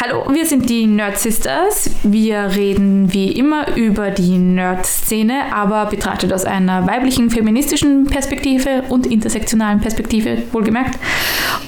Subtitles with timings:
[0.00, 1.90] Hallo, wir sind die Nerd Sisters.
[2.04, 9.08] Wir reden wie immer über die Nerd-Szene, aber betrachtet aus einer weiblichen, feministischen Perspektive und
[9.08, 10.96] intersektionalen Perspektive, wohlgemerkt.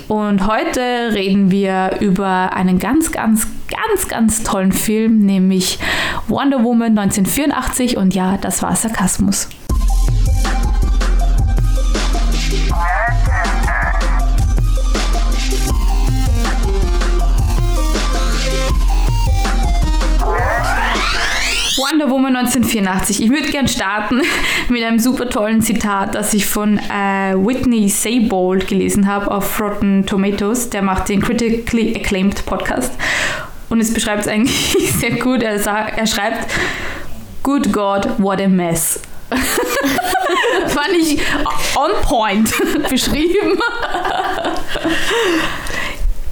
[0.07, 0.81] Und heute
[1.13, 5.81] reden wir über einen ganz, ganz, ganz, ganz tollen Film, nämlich
[6.29, 7.97] Wonder Woman 1984.
[7.97, 9.49] Und ja, das war Sarkasmus.
[21.91, 23.21] Wonder Woman 1984.
[23.21, 24.23] Ich würde gern starten
[24.69, 30.07] mit einem super tollen Zitat, das ich von äh, Whitney Seybold gelesen habe auf Rotten
[30.07, 30.71] Tomatoes.
[30.71, 32.93] Der macht den Critically Acclaimed Podcast.
[33.71, 35.43] Und es beschreibt es eigentlich sehr gut.
[35.43, 36.53] Er, er schreibt,
[37.43, 39.01] Good God, what a mess.
[39.31, 41.21] Fand ich
[41.77, 42.53] on point
[42.89, 43.59] beschrieben.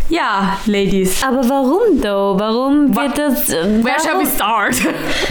[0.08, 1.22] Ja, Ladies.
[1.22, 2.38] Aber warum though?
[2.38, 3.48] Warum wird das.
[3.48, 4.00] Where warum?
[4.02, 4.74] shall we start?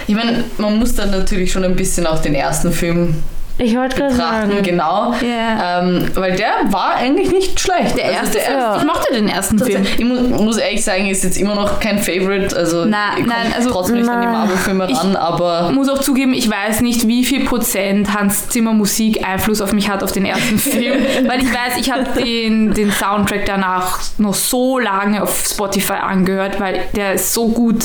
[0.08, 3.16] Ich meine, man muss dann natürlich schon ein bisschen auch den ersten Film
[3.59, 4.63] Ich wollte gerade betrachten, sagen.
[4.63, 5.13] genau.
[5.22, 5.80] Ja.
[5.81, 7.97] Ähm, weil der war eigentlich nicht schlecht.
[7.97, 8.77] Der Also erste, der ja.
[8.77, 9.83] ich mochte den ersten Film.
[9.97, 12.55] Ich mu muss ehrlich sagen, ist jetzt immer noch kein Favorite.
[12.55, 14.27] Also Na, ich komm nein, also- trotzdem nicht an die.
[14.27, 18.73] Marvel-Filme Ich- ran, aber muss auch zugeben, ich weiß nicht, wie viel Prozent Hans Zimmer
[18.73, 22.73] Musik Einfluss auf mich hat auf den ersten Film, weil ich weiß, ich habe den,
[22.75, 27.77] den Soundtrack danach noch so lange auf Spotify angehört, weil der ist so gut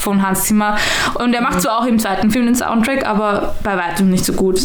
[0.00, 0.76] von Hans Zimmer
[1.14, 4.32] und er macht zwar auch im zweiten Film den Soundtrack, aber bei weitem nicht so
[4.32, 4.60] gut.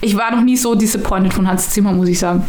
[0.00, 2.44] Ich war noch nie so disappointed von Hans Zimmer, muss ich sagen.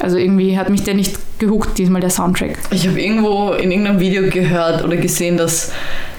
[0.00, 2.58] Also irgendwie hat mich der nicht gehuckt, diesmal der Soundtrack.
[2.70, 5.72] ich habe irgendwo in irgendeinem Video gehört oder gesehen, dass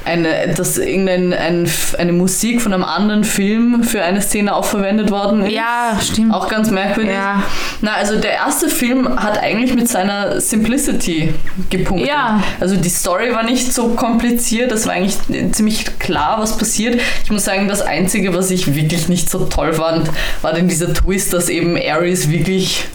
[0.03, 5.11] eine, dass irgendein, ein, eine Musik von einem anderen Film für eine Szene auch verwendet
[5.11, 5.53] worden ist.
[5.53, 6.33] Ja, stimmt.
[6.33, 7.13] Auch ganz merkwürdig.
[7.13, 7.43] Ja.
[7.81, 11.33] Na, also der erste Film hat eigentlich mit seiner Simplicity
[11.69, 12.07] gepunktet.
[12.07, 12.41] Ja.
[12.59, 15.17] Also die Story war nicht so kompliziert, das war eigentlich
[15.52, 16.99] ziemlich klar, was passiert.
[17.23, 20.09] Ich muss sagen, das Einzige, was ich wirklich nicht so toll fand,
[20.41, 22.87] war dann dieser Twist, dass eben Ares wirklich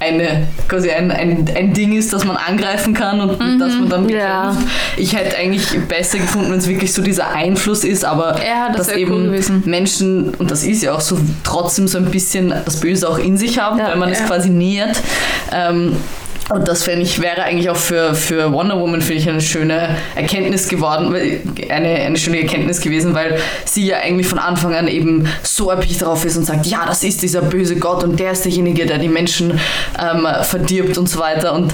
[0.00, 3.58] eine, quasi ein, ein, ein Ding ist, das man angreifen kann und Mhm.
[3.58, 4.50] dass man dann Ja.
[4.50, 4.68] bekämpft.
[4.96, 8.88] Ich hätte eigentlich besser gefunden, wenn es wirklich so dieser Einfluss ist, aber Ja, das
[8.88, 9.62] dass cool eben gewesen.
[9.66, 13.36] Menschen, und das ist ja auch so, trotzdem so ein bisschen das Böse auch in
[13.38, 13.90] sich haben, Ja.
[13.92, 14.26] wenn man es Ja.
[14.26, 15.00] quasi nähert.
[15.52, 15.96] Ähm,
[16.50, 19.96] und das fände ich, wäre eigentlich auch für, für Wonder Woman, finde ich, eine schöne
[20.14, 21.14] Erkenntnis geworden,
[21.70, 26.02] eine, eine schöne Erkenntnis gewesen, weil sie ja eigentlich von Anfang an eben so erpicht
[26.02, 28.98] darauf ist und sagt, ja, das ist dieser böse Gott und der ist derjenige, der
[28.98, 29.58] die Menschen
[29.98, 31.54] ähm, verdirbt und so weiter.
[31.54, 31.72] Und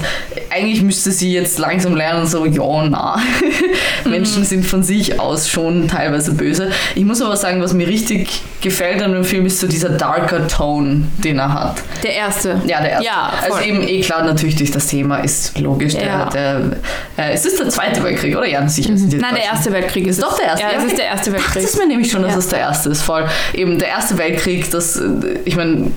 [0.49, 3.17] eigentlich müsste sie jetzt langsam lernen, so, ja, na,
[4.05, 6.71] Menschen sind von sich aus schon teilweise böse.
[6.95, 10.47] Ich muss aber sagen, was mir richtig gefällt an dem Film, ist so dieser darker
[10.47, 11.81] Tone, den er hat.
[12.03, 12.61] Der erste.
[12.65, 13.05] Ja, der erste.
[13.05, 15.93] Ja, also eben eh klar, natürlich durch das Thema ist logisch.
[15.93, 16.29] Ja.
[16.29, 16.77] Der, der,
[17.25, 18.47] äh, es ist der Zweite Weltkrieg, oder?
[18.47, 18.93] Ja, sicher.
[18.93, 19.43] die Nein, der.
[19.43, 20.61] Erste Weltkrieg ist doch der Erste?
[20.65, 21.53] Ja, Ja, es ist der Erste Weltkrieg.
[21.63, 22.37] das ist mir nämlich schon, dass Ja.
[22.39, 23.25] es der Erste ist, voll.
[23.53, 25.03] Eben der Erste Weltkrieg, das, äh,
[25.45, 25.91] ich meine,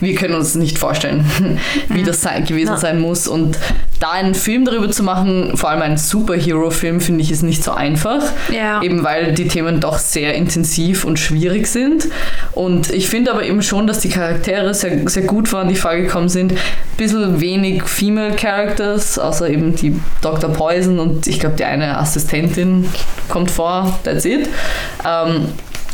[0.00, 1.24] wir können uns nicht vorstellen,
[1.88, 2.76] wie das sein, gewesen Ja.
[2.76, 3.26] sein muss.
[3.28, 3.58] Und
[4.00, 7.72] da einen Film darüber zu machen, vor allem einen Superhero-Film, finde ich, ist nicht so
[7.72, 8.22] einfach.
[8.52, 8.80] Ja.
[8.82, 12.06] Eben weil die Themen doch sehr intensiv und schwierig sind.
[12.52, 16.28] Und ich finde aber eben schon, dass die Charaktere sehr, sehr gut waren, die vorgekommen
[16.28, 16.52] sind.
[16.52, 16.58] Ein
[16.96, 20.50] bisschen wenig Female Characters, außer eben die Dr.
[20.50, 22.88] Poison und ich glaube die eine Assistentin
[23.28, 24.48] kommt vor, that's it.
[25.06, 25.46] Ähm,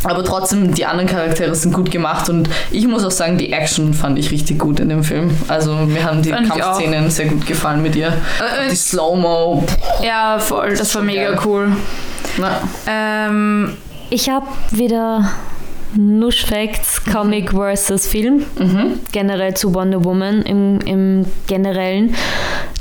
[0.05, 3.95] aber trotzdem, die anderen Charaktere sind gut gemacht und ich muss auch sagen, die Action
[3.95, 5.31] fand ich richtig gut in dem Film.
[5.49, 6.49] Also mir haben die Fand.
[6.49, 8.09] Kampfszenen sehr gut gefallen mit ihr.
[8.09, 9.65] Äh, äh, Die Slow-Mo.
[10.03, 10.75] Ja, voll.
[10.77, 11.39] Das war mega geil.
[11.45, 11.73] cool.
[12.87, 13.77] Ähm,
[14.11, 15.31] Ich habe wieder
[15.97, 19.01] Nush Facts, Comic versus Film, mhm.
[19.13, 22.15] generell zu Wonder Woman im, im Generellen.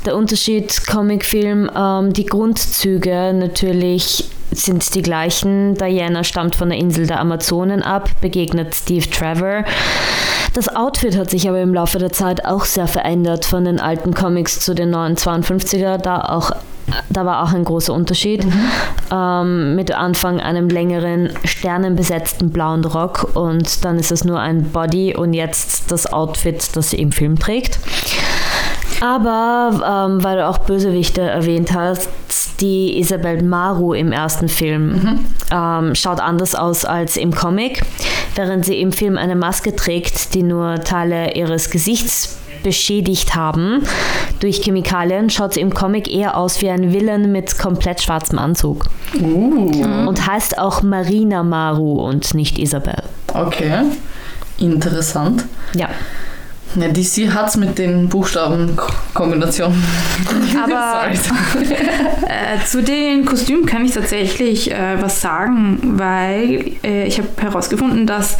[0.04, 5.74] Der Unterschied Comic-Film, ähm, die Grundzüge natürlich sind die gleichen.
[5.74, 9.64] Diana stammt von der Insel der Amazonen ab, begegnet Steve Trevor.
[10.52, 14.14] Das Outfit hat sich aber im Laufe der Zeit auch sehr verändert von den alten
[14.14, 16.52] Comics zu den neuen 52er, da auch
[17.10, 18.46] da war auch ein großer Unterschied.
[19.12, 25.14] Ähm, mit Anfang einem längeren sternenbesetzten blauen Rock und dann ist es nur ein Body
[25.16, 27.78] und jetzt das Outfit, das sie im Film trägt.
[29.00, 32.08] Aber ähm, weil du auch Bösewichte erwähnt hast,
[32.60, 37.82] die Isabel Maru im ersten Film ähm, schaut anders aus als im Comic,
[38.36, 43.84] während sie im Film eine Maske trägt, die nur Teile ihres Gesichts beschädigt haben
[44.40, 48.86] durch Chemikalien, schaut sie im Comic eher aus wie ein Villain mit komplett schwarzem Anzug.
[49.20, 53.04] Uh, Und heißt auch Marina Maru und nicht Isabel.
[53.32, 53.84] okay.
[54.58, 55.44] Interessant.
[55.74, 55.88] Ja.
[56.76, 59.80] Ja, DC hat es mit den Buchstabenkombinationen.
[60.62, 67.28] Aber äh, zu den Kostümen kann ich tatsächlich äh, was sagen, weil äh, ich habe
[67.38, 68.38] herausgefunden, dass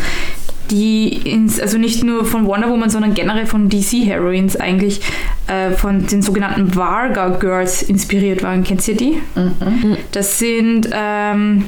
[0.70, 5.00] die ins, also nicht nur von Wonder Woman, sondern generell von DC Heroines eigentlich
[5.46, 8.64] äh, von den sogenannten Varga Girls inspiriert waren.
[8.64, 9.18] Kennt ihr die?
[9.34, 9.96] Mhm.
[10.12, 11.64] Das sind ähm,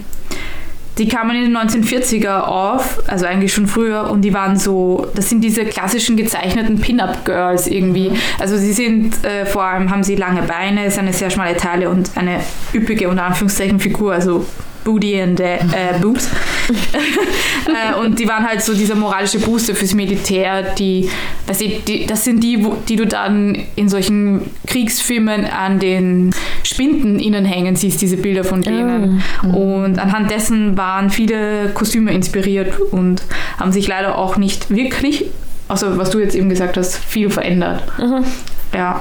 [0.99, 5.29] die kamen in den 1940er auf, also eigentlich schon früher, und die waren so, das
[5.29, 8.13] sind diese klassischen gezeichneten Pin-Up-Girls irgendwie.
[8.39, 11.91] Also sie sind, äh, vor allem haben sie lange Beine, ist eine sehr schmale Taille
[11.91, 12.41] und eine
[12.73, 14.47] üppige, unter Anführungszeichen, Figur, also
[14.87, 15.59] Booty and äh,
[16.01, 16.31] Boobs.
[17.67, 21.11] äh, und die waren halt so dieser moralische Booster fürs Militär, die,
[21.49, 26.31] also die das sind die, wo, die du dann in solchen Kriegsfilmen an den
[26.63, 29.23] Spinden innen hängen siehst, diese Bilder von denen.
[29.45, 29.83] Oh.
[29.83, 33.23] Und anhand dessen waren viele Kostüme inspiriert und
[33.59, 35.25] haben sich leider auch nicht wirklich,
[35.67, 37.83] außer was du jetzt eben gesagt hast, viel verändert.
[37.99, 38.25] Mhm.
[38.73, 39.01] Ja.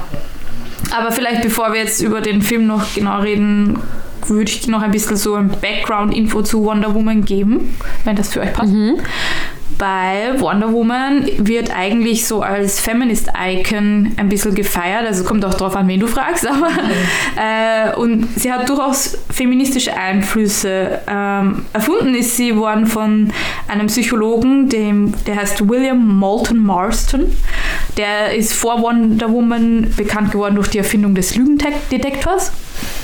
[0.96, 3.78] Aber vielleicht bevor wir jetzt über den Film noch genau reden,
[4.28, 8.40] würde ich noch ein bisschen so ein Background-Info zu Wonder Woman geben, wenn das für
[8.40, 8.72] euch passt.
[8.72, 8.98] Mhm.
[9.78, 15.04] Bei Wonder Woman wird eigentlich so als Feminist-Icon ein bisschen gefeiert.
[15.06, 16.46] Also kommt auch darauf an, wen du fragst.
[16.48, 16.68] Aber,
[17.36, 21.00] äh, und sie hat durchaus feministische Einflüsse.
[21.06, 23.32] Ähm, erfunden ist sie worden von
[23.68, 27.26] einem Psychologen, dem, der heißt William Moulton Marston.
[27.98, 32.52] Der ist vor Wonder Woman bekannt geworden durch die Erfindung des Lügendetektors.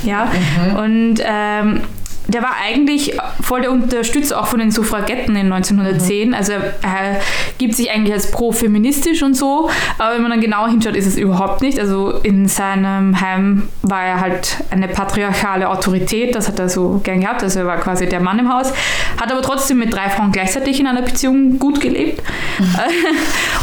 [0.03, 0.27] Ja.
[0.27, 0.77] Mhm.
[0.77, 1.81] Und ähm,
[2.29, 6.29] der war eigentlich voll der Unterstützer auch von den Suffragetten in 1910.
[6.29, 6.35] Mhm.
[6.35, 7.21] Also er
[7.59, 11.17] gibt sich eigentlich als pro-feministisch und so, aber wenn man dann genau hinschaut, ist es
[11.17, 11.81] überhaupt nicht.
[11.81, 17.21] Also in seinem Heim war er halt eine patriarchale Autorität, das hat er so gern
[17.21, 18.73] gehabt, also er war quasi der Mann im Haus,
[19.21, 22.23] hat aber trotzdem mit drei Frauen gleichzeitig in einer Beziehung gut gelebt.
[22.59, 22.67] Mhm.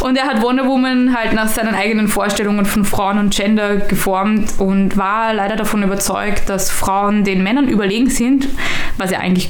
[0.00, 4.54] Und er hat Wonder Woman halt nach seinen eigenen Vorstellungen von Frauen und Gender geformt
[4.58, 8.49] und war leider davon überzeugt, dass Frauen den Männern überlegen sind
[8.98, 9.48] was ja eigentlich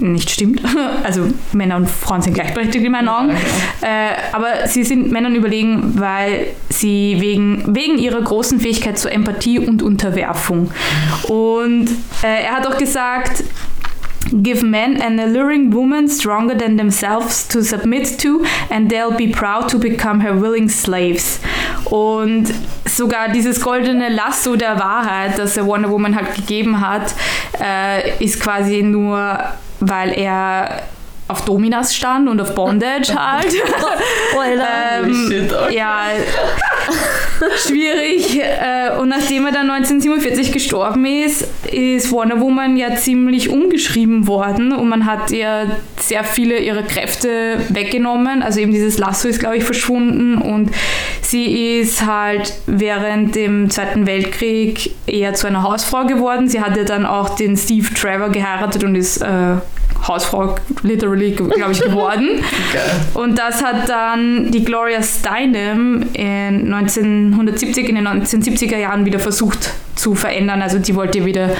[0.00, 0.62] nicht stimmt.
[1.02, 3.30] Also Männer und Frauen sind gleichberechtigt in meinen Augen.
[3.30, 9.58] Äh, aber sie sind Männern überlegen, weil sie wegen, wegen ihrer großen Fähigkeit zur Empathie
[9.58, 10.70] und Unterwerfung.
[11.28, 11.88] Und
[12.22, 13.44] äh, er hat auch gesagt,
[14.32, 19.68] Give men an alluring woman stronger than themselves to submit to, and they'll be proud
[19.70, 21.40] to become her willing slaves.
[21.86, 22.52] Und
[23.00, 27.14] sogar dieses goldene Lasso der Wahrheit, das er Wonder Woman halt gegeben hat,
[27.58, 29.38] äh, ist quasi nur,
[29.80, 30.82] weil er
[31.26, 33.54] auf Dominas stand und auf Bondage halt.
[35.02, 35.76] ähm, Shit, okay.
[35.76, 36.02] Ja,
[37.66, 38.40] schwierig.
[38.40, 44.72] Äh, und nachdem er dann 1947 gestorben ist, ist Wonder Woman ja ziemlich umgeschrieben worden
[44.72, 48.42] und man hat ihr sehr viele ihrer Kräfte weggenommen.
[48.42, 50.70] Also eben dieses Lasso ist, glaube ich, verschwunden und
[51.22, 56.48] sie ist halt während dem Zweiten Weltkrieg eher zu einer Hausfrau geworden.
[56.48, 59.56] Sie hat ja dann auch den Steve Trevor geheiratet und ist äh,
[60.06, 62.42] Hausfrau literally, glaube ich, geworden.
[63.14, 69.70] Und das hat dann die Gloria Steinem in 1970, in den 1970er Jahren wieder versucht
[70.00, 70.62] zu verändern.
[70.62, 71.50] Also die wollte wieder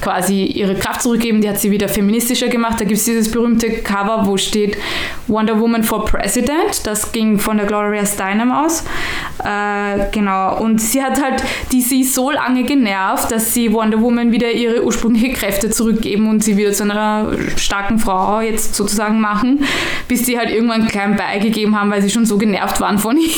[0.00, 2.80] quasi ihre Kraft zurückgeben, die hat sie wieder feministischer gemacht.
[2.80, 4.76] Da gibt es dieses berühmte Cover, wo steht
[5.26, 6.86] Wonder Woman for President.
[6.86, 8.84] Das ging von der Gloria Steinem aus.
[9.42, 10.58] Äh, genau.
[10.58, 15.34] Und sie hat halt DC so lange genervt, dass sie Wonder Woman wieder ihre ursprünglichen
[15.34, 19.64] Kräfte zurückgeben und sie wieder zu einer starken Frau jetzt sozusagen machen,
[20.08, 23.32] bis sie halt irgendwann kleinen beigegeben haben, weil sie schon so genervt waren von ihr.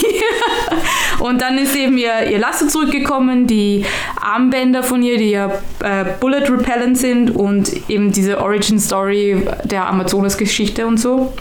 [1.21, 3.85] und dann ist eben ihr, ihr Lasso zurückgekommen, die
[4.21, 5.51] Arme Armbänder von ihr, die ja
[5.81, 11.35] äh, Bullet Repellent sind und eben diese Origin Story der Amazonas-Geschichte und so.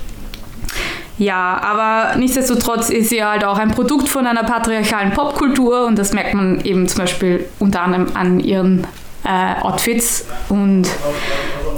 [1.18, 6.14] Ja, aber nichtsdestotrotz ist sie halt auch ein Produkt von einer patriarchalen Popkultur und das
[6.14, 8.86] merkt man eben zum Beispiel unter anderem an ihren
[9.24, 10.88] äh, Outfits und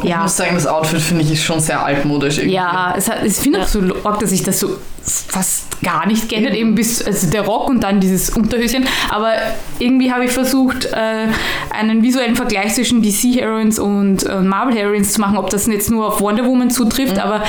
[0.04, 0.18] ja.
[0.18, 2.56] Ich muss sagen, das Outfit finde ich ist schon sehr altmodisch irgendwie.
[2.56, 6.30] Ja, es, hat, es finde ich so arg, dass sich das so fast gar nicht
[6.30, 8.86] geändert, eben bis also der Rock und dann dieses Unterhöschen.
[9.10, 9.34] Aber
[9.80, 11.28] irgendwie habe ich versucht, äh,
[11.72, 15.90] einen visuellen Vergleich zwischen DC Heroines und äh, Marvel Heroines zu machen, ob das jetzt
[15.90, 17.22] nur auf Wonder Woman zutrifft, mhm.
[17.22, 17.44] aber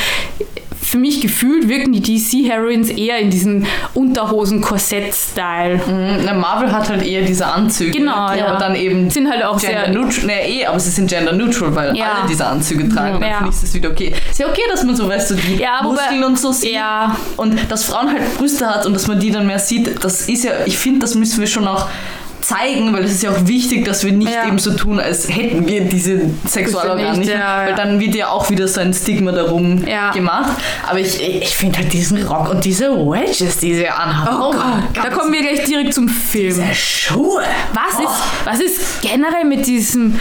[0.82, 5.80] für mich gefühlt wirken die DC-Heroines eher in diesen Unterhosen-Korsett-Style.
[5.86, 7.92] Mhm, Marvel hat halt eher diese Anzüge.
[7.92, 8.46] Genau, ja.
[8.46, 9.94] Aber dann eben sind halt auch gender sehr...
[9.94, 12.12] Neutral, nee, eh, aber sie sind gender-neutral, weil ja.
[12.12, 13.22] alle diese Anzüge tragen.
[13.22, 13.28] Ja.
[13.28, 14.12] Dann finde ich das wieder okay.
[14.30, 16.72] Ist ja okay, dass man so, weißt du, die ja, Muskeln und so sieht.
[16.72, 17.16] Ja.
[17.36, 20.44] Und dass Frauen halt Brüste hat und dass man die dann mehr sieht, das ist
[20.44, 21.88] ja, ich finde, das müssen wir schon auch
[22.42, 24.46] zeigen, weil es ist ja auch wichtig, dass wir nicht Ja.
[24.46, 28.28] eben so tun, als hätten wir diese Sexualorgane nicht, nicht, ja, weil dann wird ja
[28.30, 30.10] auch wieder so ein Stigma darum Ja.
[30.12, 30.52] gemacht.
[30.88, 34.36] Aber ich, ich finde halt diesen Rock und diese Wedges, die sie anhaben.
[34.40, 36.54] Oh, Gott, da kommen wir gleich direkt zum Film.
[36.54, 37.42] Diese Schuhe.
[37.72, 40.18] Was ist, was ist generell mit diesem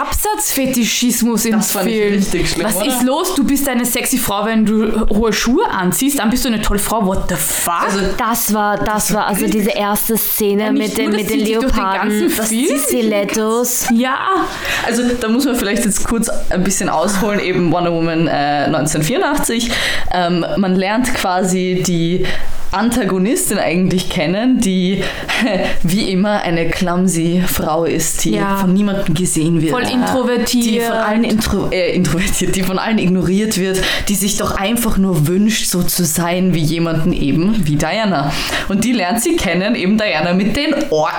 [0.00, 2.14] Absatzfetischismus im Das fand ich Film?
[2.14, 2.86] richtig schlimm, was oder?
[2.86, 3.34] ist los?
[3.34, 6.78] Du bist eine sexy Frau, wenn du hohe Schuhe anziehst, dann bist du eine tolle
[6.78, 7.04] Frau.
[7.06, 7.82] What the fuck?
[7.84, 12.28] Also, Das war, das war also diese erste Szene mit den, mit das den Leoparden,
[12.28, 13.86] ganzen das Stilettos.
[13.94, 14.18] ja,
[14.86, 19.70] Also da muss man vielleicht jetzt kurz ein bisschen ausholen, eben Wonder Woman äh, 1984.
[20.12, 22.24] Ähm, man lernt quasi die
[22.72, 25.02] Antagonistin eigentlich kennen, die
[25.82, 28.56] wie immer eine clumsy Frau ist, die Ja.
[28.56, 29.70] von niemandem gesehen wird.
[29.72, 30.64] voll introvertiert.
[30.66, 34.98] Die von allen intro, äh, introvertiert, die von allen ignoriert wird, die sich doch einfach
[34.98, 38.32] nur wünscht, so zu sein wie jemanden eben wie Diana.
[38.68, 40.74] Und die lernt sie kennen, eben Diana mit den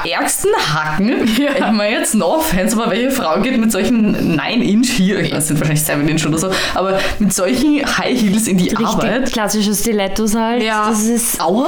[0.06, 1.28] ärgsten Hacken.
[1.40, 1.52] Ja.
[1.68, 5.38] Ich meine jetzt no offense, aber welche Frau geht mit solchen 9-Inch Heels, ich weiß,
[5.40, 9.32] das sind wahrscheinlich 7-Inch oder so, aber mit solchen High Heels in die Richtig Arbeit?
[9.32, 10.64] klassische Stilettos halt.
[10.64, 10.88] Ja.
[10.90, 11.68] Das ist Aua?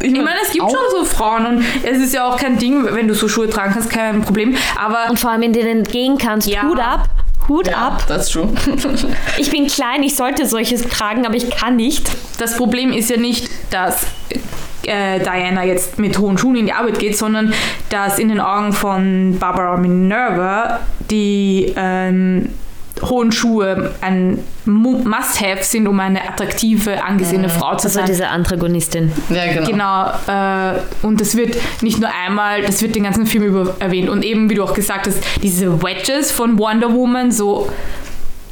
[0.00, 3.08] Ich meine, es gibt schon so Frauen und es ist ja auch kein Ding, wenn
[3.08, 4.56] du so Schuhe tragen kannst, kein Problem.
[4.82, 6.48] Aber und vor allem in denen gehen kannst.
[6.48, 6.62] Ja.
[6.62, 7.08] Hut ab.
[7.48, 8.06] Hut Ja, ab.
[8.08, 8.48] that's true.
[9.38, 12.08] Ich bin klein, ich sollte solches tragen, aber ich kann nicht.
[12.38, 14.06] das Problem ist ja nicht, dass
[14.84, 17.52] äh, Diana jetzt mit hohen Schuhen in die Arbeit geht, sondern
[17.90, 20.80] dass in den Augen von Barbara Minerva
[21.10, 22.48] die ähm,
[23.02, 28.06] hohen Schuhe ein Mu- Must-Have sind, um eine attraktive, angesehene Frau zu Also sein.
[28.06, 29.10] diese Antagonistin.
[29.30, 29.66] Ja, genau.
[29.68, 34.08] Genau, äh, und das wird nicht nur einmal, das wird den ganzen Film über erwähnt.
[34.08, 37.68] Und eben, wie du auch gesagt hast, diese Wedges von Wonder Woman, so,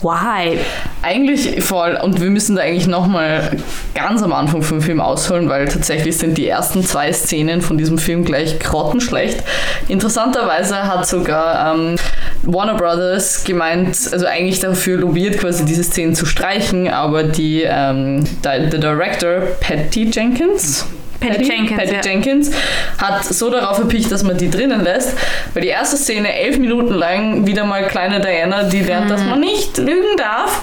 [0.02, 0.58] why?
[1.02, 3.56] Eigentlich voll, und wir müssen da eigentlich nochmal
[3.94, 7.98] ganz am Anfang vom Film ausholen, weil tatsächlich sind die ersten zwei Szenen von diesem
[7.98, 9.42] Film gleich grottenschlecht.
[9.88, 11.96] Interessanterweise hat sogar ähm,
[12.42, 18.24] Warner Brothers gemeint, also eigentlich dafür lobbyiert, quasi diese Szenen zu streichen, aber die, ähm,
[18.44, 20.86] der, der Director Patty Jenkins.
[21.28, 22.00] Patty Jenkins, Patty ja.
[22.02, 22.50] Jenkins
[22.98, 25.16] hat so darauf erpicht, dass man die drinnen lässt,
[25.54, 29.40] weil die erste Szene elf Minuten lang wieder mal kleine Diana, die lernt, dass man
[29.40, 30.62] nicht lügen darf.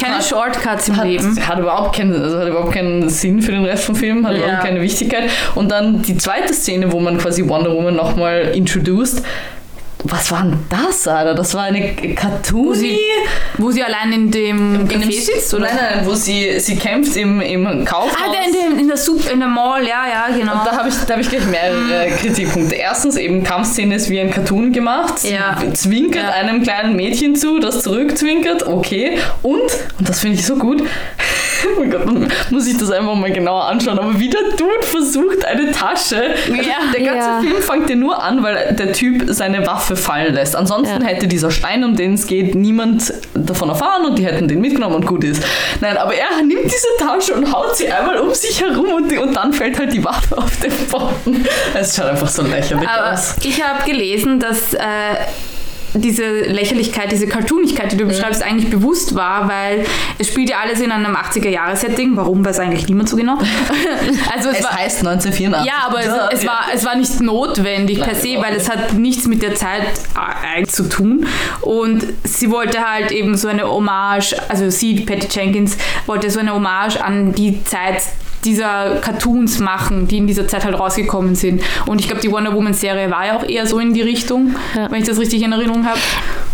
[0.00, 1.46] Keine Hat- Shortcuts im hat, Leben.
[1.46, 4.44] hat überhaupt keinen, also hat überhaupt keinen Sinn für den Rest vom Film, hat Ja.
[4.44, 5.24] überhaupt keine Wichtigkeit.
[5.54, 9.22] Und dann die zweite Szene, wo man quasi Wonder Woman nochmal introduced.
[10.04, 11.34] Was war denn das, Alter?
[11.34, 12.74] Das war eine Cartoon.
[12.74, 12.98] sie
[13.58, 15.66] Wo sie allein in dem in Café sitzt, oder?
[15.66, 18.16] Nein, nein, wo sie, sie kämpft im, im Kaufhaus.
[18.16, 20.64] Ah, der in, dem, in der Soup, in der Mall, ja, ja, genau.
[20.64, 22.74] Da habe ich, da hab ich gleich mehrere Kritikpunkte.
[22.74, 25.22] Erstens, eben Kampfszene ist wie ein Cartoon gemacht.
[25.22, 25.56] Ja.
[25.74, 26.30] Zwinkert Ja.
[26.30, 29.18] einem kleinen Mädchen zu, das zurückzwinkert, okay.
[29.42, 29.60] Und,
[29.98, 30.82] und das finde ich so gut,
[31.76, 34.82] oh mein Gott, dann muss ich das einfach mal genauer anschauen, aber wie der Dude
[34.82, 36.34] versucht, eine Tasche.
[36.50, 36.76] Also Ja.
[36.94, 37.40] der ganze Ja.
[37.40, 40.56] Film fängt ja nur an, weil der Typ seine Waffe fallen lässt.
[40.56, 41.06] Ansonsten Ja.
[41.06, 44.96] hätte dieser Stein, um den es geht, niemand davon erfahren und die hätten den mitgenommen
[44.96, 45.42] und gut ist.
[45.80, 49.34] Nein, aber er nimmt diese Tasche und haut sie einmal um sich herum und, und
[49.36, 51.46] dann fällt halt die Waffe auf den Boden.
[51.74, 53.36] Es schaut einfach so lächerlich Aber aus.
[53.42, 54.78] ich habe gelesen, dass äh,
[55.94, 59.84] diese Lächerlichkeit, diese Cartoonigkeit, die du beschreibst, eigentlich bewusst war, weil
[60.18, 62.16] es spielt ja alles in einem 80er-Jahre-Setting.
[62.16, 63.38] Warum, weiß eigentlich niemand so genau.
[64.34, 65.66] also es, Es war, heißt 1984.
[65.66, 68.68] ja, aber es, es, war, es war nicht notwendig per Nein, se, überhaupt weil es
[68.68, 69.86] hat nichts mit der Zeit
[70.56, 71.26] äh, zu tun.
[71.60, 76.54] Und sie wollte halt eben so eine Hommage, also sie, Patty Jenkins, wollte so eine
[76.54, 78.02] Hommage an die Zeit
[78.44, 81.62] dieser Cartoons machen, die in dieser Zeit halt rausgekommen sind.
[81.86, 84.54] Und ich glaube, die Wonder Woman Serie war ja auch eher so in die Richtung,
[84.76, 84.90] Ja.
[84.90, 85.98] wenn ich das richtig in Erinnerung habe.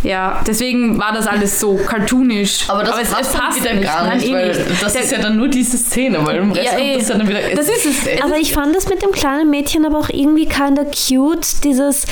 [0.05, 2.69] Ja, deswegen war das alles so cartoonisch.
[2.69, 3.85] aber das es, passt es passt wieder nicht.
[3.85, 4.83] gar Nein, nicht, eh weil nicht.
[4.83, 6.99] das Der- ist ja dann nur diese Szene, weil im Rest Ja, kommt eh.
[6.99, 7.41] das ja dann wieder...
[7.57, 8.23] Das ist es.
[8.23, 11.65] Aber ich fand das mit dem kleinen Mädchen aber auch irgendwie kinda cute.
[11.65, 12.05] Dieses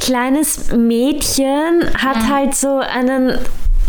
[0.00, 3.38] kleines Mädchen hat halt so einen.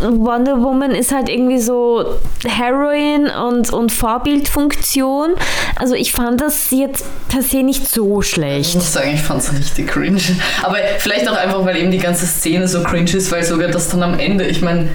[0.00, 2.04] Wonder Woman ist halt irgendwie so
[2.46, 5.34] Heroin und, und Vorbildfunktion.
[5.76, 8.74] Also ich fand das jetzt per se nicht so Ich schlecht.
[8.74, 10.20] muss sagen, ich fand es richtig cringe.
[10.62, 13.88] Aber vielleicht auch einfach, weil eben die ganze Szene so cringe ist, weil sogar das
[13.88, 14.88] dann am Ende, ich meine,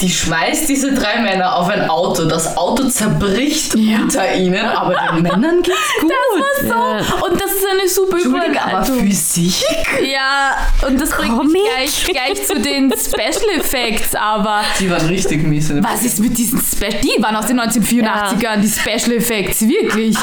[0.00, 5.22] die schmeißt diese drei Männer auf ein Auto, das Auto zerbricht unter ihnen, aber den
[5.22, 6.10] Männern geht's gut.
[6.10, 7.26] Das war so.
[7.26, 8.84] Und das ist eine super Entschuldigung, aber.
[8.84, 9.54] Physik?
[10.10, 11.62] Ja, und das bringt mich Comic?
[11.74, 15.68] gleich, gleich zu den Special Effects, aber Die waren richtig mies.
[15.68, 17.00] dem was ist mit diesen Special...
[17.02, 20.16] Die waren aus den 1984ern, die Special Effects, wirklich.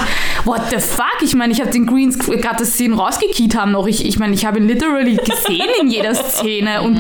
[0.46, 1.06] What the fuck?
[1.22, 3.88] Ich meine, ich habe den Greens gerade das Szenen rausgekiet haben noch.
[3.88, 7.00] Ich, ich meine, ich habe ihn literally gesehen in jeder Szene und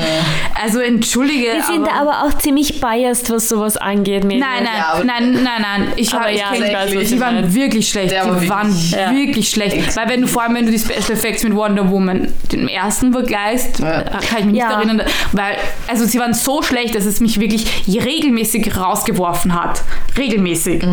[0.61, 4.23] also entschuldige, Die sind aber, aber auch ziemlich nicht biased, was sowas angeht.
[4.23, 5.87] Nein, nein, Ja, nein, nein, nein.
[5.95, 7.55] Ich Aber habe ja, ich weiß, was die waren meinst.
[7.55, 8.11] wirklich schlecht.
[8.11, 9.11] Der Die war waren wirklich- Ja.
[9.11, 9.95] wirklich schlecht.
[9.95, 13.11] Weil wenn du vor allem, wenn du die Special Effects mit Wonder Woman, dem ersten
[13.11, 14.01] vergleichst, Ja.
[14.01, 15.55] äh, kann ich mich nicht erinnern, weil,
[15.87, 19.81] also sie waren so schlecht, dass es mich wirklich regelmäßig rausgeworfen hat.
[20.17, 20.83] Regelmäßig.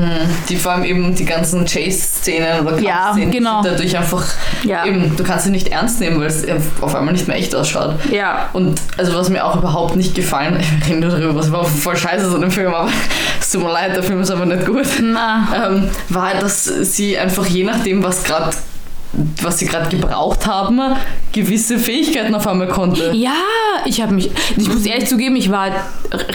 [0.49, 3.62] Die vor allem eben die ganzen Chase-Szenen oder Ja, Kampfszenen die genau.
[3.62, 4.25] sind dadurch einfach
[4.64, 4.85] Ja.
[4.85, 6.45] eben, du kannst sie nicht ernst nehmen, weil es
[6.81, 7.95] auf einmal nicht mehr echt ausschaut.
[8.11, 8.49] Ja.
[8.52, 11.97] Und also was mir auch überhaupt nicht gefallen, ich rede nur darüber, was war voll
[11.97, 12.88] scheiße so in dem Film, aber
[13.40, 17.18] es tut mir leid, der Film ist aber nicht gut, ähm, war halt, dass sie
[17.18, 18.50] einfach je nachdem, was gerade
[19.42, 20.80] was sie gerade gebraucht haben,
[21.35, 23.11] gewisse Fähigkeiten auf einmal konnte.
[23.12, 23.35] Ja,
[23.85, 25.69] ich habe mich, ich muss ehrlich zugeben, ich war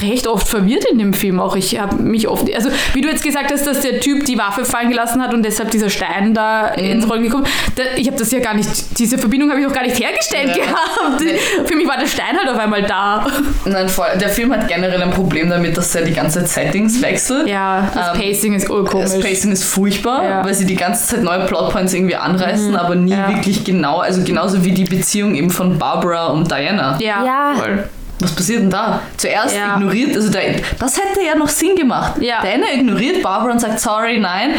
[0.02, 1.56] recht oft verwirrt in dem Film auch.
[1.56, 4.66] Ich habe mich oft, also wie du jetzt gesagt hast, dass der Typ die Waffe
[4.66, 6.84] fallen gelassen hat und deshalb dieser Stein da Mhm.
[6.84, 9.74] ins Rollen gekommen, da, ich habe das ja gar nicht, diese Verbindung habe ich noch
[9.74, 10.64] gar nicht hergestellt Ja.
[10.66, 11.24] gehabt.
[11.66, 13.26] Für mich war der Stein halt auf einmal da.
[13.66, 17.02] Nein, voll, der Film hat generell ein Problem damit, dass er die ganze Zeit Settings
[17.02, 17.48] wechselt.
[17.48, 19.12] Ja, das Ähm, Pacing ist urkomisch.
[19.12, 20.46] Das Pacing ist furchtbar, Ja.
[20.46, 23.30] weil sie die ganze Zeit neue Plotpoints irgendwie anreißen, aber nie Ja.
[23.30, 26.98] wirklich genau, also genauso wie die Beziehung eben von Barbara und Diana.
[27.00, 27.54] ja, Ja.
[27.56, 27.90] voll.
[28.22, 29.00] Was passiert denn da?
[29.16, 29.76] Zuerst Ja.
[29.78, 30.40] ignoriert, also da,
[30.78, 32.22] das hätte ja noch Sinn gemacht.
[32.22, 32.42] Ja.
[32.42, 34.52] Diana ignoriert Barbara und sagt sorry, nein.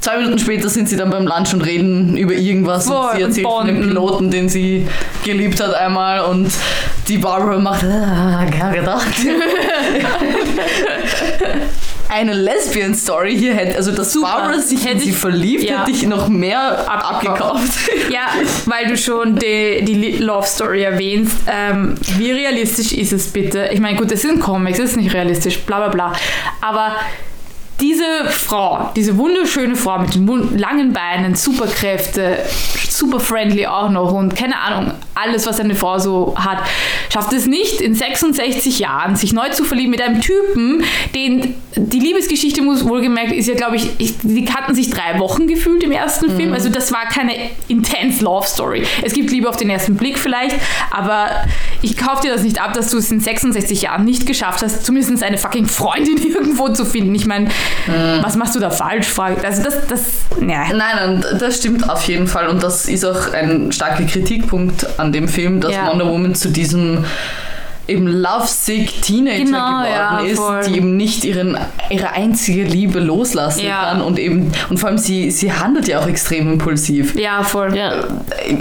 [0.00, 3.22] Zwei Minuten später sind sie dann beim Lunch und reden über irgendwas Voll, und sie
[3.24, 3.80] und erzählt von dem.
[3.80, 4.86] Piloten, den sie
[5.24, 6.52] geliebt hat einmal und
[7.08, 9.08] die Barbara macht, ah, gar gedacht.
[12.10, 14.28] Eine Lesbian-Story hier hätte, also dass Super.
[14.28, 15.80] Barbara sich in Hätte sie ich- verliebt, ja.
[15.80, 17.36] hätte ich noch mehr Abgekauft.
[17.36, 17.78] abgekauft.
[18.10, 18.28] Ja,
[18.66, 21.36] weil du schon die, die Love Story erwähnst.
[21.46, 23.68] Ähm, wie realistisch ist es bitte?
[23.72, 26.12] Ich meine, gut, es sind Comics, es ist nicht realistisch, bla bla bla.
[26.62, 26.96] Aber
[27.80, 32.38] diese Frau, diese wunderschöne Frau mit den langen Beinen, Superkräfte,
[32.98, 36.58] super friendly auch noch und keine Ahnung, alles, was eine Frau so hat,
[37.12, 42.00] schafft es nicht in 66 Jahren, sich neu zu verlieben mit einem Typen, den die
[42.00, 45.92] Liebesgeschichte muss wohlgemerkt ist ja, glaube ich, ich, die hatten sich drei Wochen gefühlt im
[45.92, 46.52] ersten Film.
[46.52, 47.32] Also das war keine
[47.68, 48.84] intense Love Story.
[49.02, 50.56] Es gibt Liebe auf den ersten Blick vielleicht,
[50.90, 51.28] aber
[51.82, 54.84] ich kaufe dir das nicht ab, dass du es in 66 Jahren nicht geschafft hast,
[54.84, 57.14] zumindest eine fucking Freundin irgendwo zu finden.
[57.14, 57.48] Ich meine,
[58.22, 59.06] was machst du da falsch?
[59.18, 60.00] Also das, das,
[60.40, 60.72] ja.
[60.72, 65.12] Nein, nein, das stimmt auf jeden Fall und das ist auch ein starker Kritikpunkt an
[65.12, 65.90] dem Film, dass Ja.
[65.90, 67.04] Wonder Woman zu diesem
[67.88, 70.60] eben lovesick Teenager Genau, geworden ja, ist, voll.
[70.68, 71.58] die eben nicht ihren,
[71.90, 73.84] ihre einzige Liebe loslassen Ja.
[73.90, 77.14] kann und eben und vor allem sie, sie handelt ja auch extrem impulsiv.
[77.18, 77.74] Ja, voll.
[77.76, 77.92] Ja.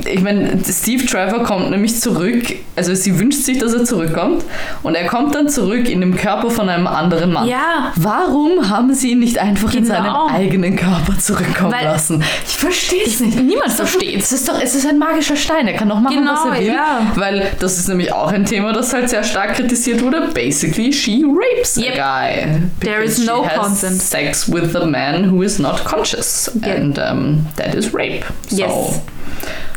[0.06, 2.44] Ich meine, Steve Trevor kommt nämlich zurück,
[2.76, 4.44] also sie wünscht sich, dass er zurückkommt
[4.84, 7.48] und er kommt dann zurück in dem Körper von einem anderen Mann.
[7.48, 7.92] Ja.
[7.96, 9.96] Warum haben sie ihn nicht einfach in Genau.
[9.96, 12.24] seinen eigenen Körper zurückkommen Weil- lassen?
[12.48, 13.38] Ich verstehe es nicht.
[13.42, 15.68] Niemand versteht Es ist doch, es ist ein magischer Stein.
[15.68, 16.68] Er kann doch machen, Genau, was er will.
[16.68, 17.02] ja.
[17.16, 20.30] Weil das ist nämlich auch ein Thema, das halt sehr stark kritisiert wurde.
[20.34, 21.94] Basically, she rapes Yep.
[21.94, 22.62] a guy.
[22.82, 24.02] There is because no she has consent.
[24.02, 26.76] Sex with a man who is not conscious, Yeah.
[26.76, 28.24] and um, that is rape.
[28.50, 29.02] So Yes.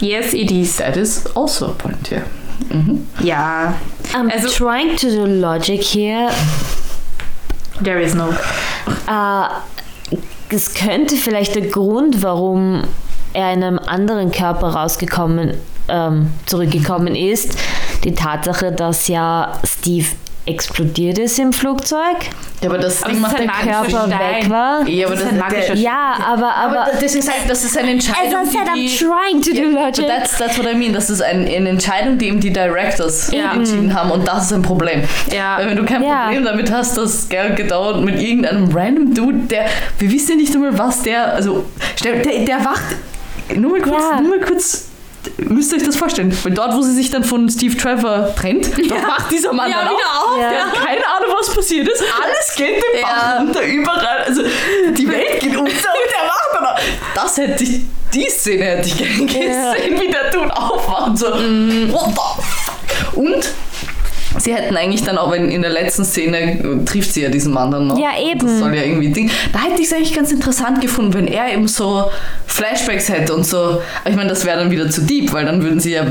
[0.00, 0.76] Yes, it is.
[0.78, 2.24] that is also a point here.
[2.70, 3.04] Mhm.
[3.22, 3.74] Ja.
[4.14, 6.30] I'm Also- trying to do logic here.
[7.82, 8.30] There is no.
[9.08, 9.46] Äh,
[10.54, 12.82] es könnte vielleicht der Grund, warum
[13.32, 15.54] er in einem anderen Körper rausgekommen,
[15.88, 17.56] ähm, zurückgekommen ist,
[18.04, 20.06] die Tatsache, dass ja Steve
[20.46, 22.16] explodiert ist im Flugzeug,
[22.62, 24.10] Ja, aber das Aber Ding macht der Körper Stein.
[24.10, 24.88] weg war.
[24.88, 27.62] Ja, aber Das ist ein magischer der, Ja, aber, aber, aber das ist halt, das
[27.62, 30.06] ist eine Entscheidung, as I said, die, I'm die trying to do logic.
[30.08, 30.92] that's, that's what I mean.
[30.94, 33.52] Das ist ein, eine Entscheidung, die eben die Directors Ja.
[33.52, 35.02] entschieden haben und das ist ein Problem.
[35.30, 35.58] Ja.
[35.58, 36.24] Weil wenn du kein Ja.
[36.24, 39.66] Problem damit hast, dass Gal Gadot mit irgendeinem random Dude, der,
[39.98, 41.66] wir wissen ja nicht einmal, was der, also,
[42.02, 42.82] der, der wacht,
[43.54, 44.20] nur mal kurz, Ja.
[44.20, 44.86] nur mal kurz,
[45.38, 48.70] müsst ihr euch das vorstellen, weil dort, wo sie sich dann von Steve Trevor trennt,
[48.90, 50.58] dort wacht dieser Mann Ja, dann wieder auf, auf, der ja.
[50.66, 53.38] hat keine Ahnung, was passiert ist, alles geht den Bach Ja.
[53.38, 54.42] runter, überall, also
[54.96, 56.80] die Welt geht unter und der wacht dann auf.
[57.14, 57.80] Das hätte ich,
[58.14, 59.72] die Szene hätte ich gerne Ja.
[59.74, 63.16] gesehen, wie der Dude aufwacht, so, what the fuck?
[63.16, 63.48] Und
[64.38, 67.70] Sie hätten eigentlich dann auch, wenn in der letzten Szene trifft sie ja diesen Mann
[67.70, 67.98] dann noch.
[67.98, 68.46] Ja, eben.
[68.46, 69.30] Das soll ja irgendwie Ding.
[69.52, 72.04] Da hätte ich es eigentlich ganz interessant gefunden, wenn er eben so
[72.46, 73.80] Flashbacks hätte und so.
[74.04, 76.06] Ich meine, das wäre dann wieder zu deep, weil dann würden sie ja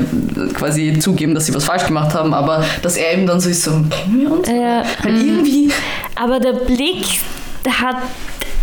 [0.54, 2.34] quasi zugeben, dass sie was falsch gemacht haben.
[2.34, 4.48] Aber dass er eben dann so ist, so, kennen wir uns?
[4.48, 4.82] Ja.
[5.02, 5.70] Weil irgendwie,
[6.14, 7.06] Aber der Blick
[7.64, 7.96] der hat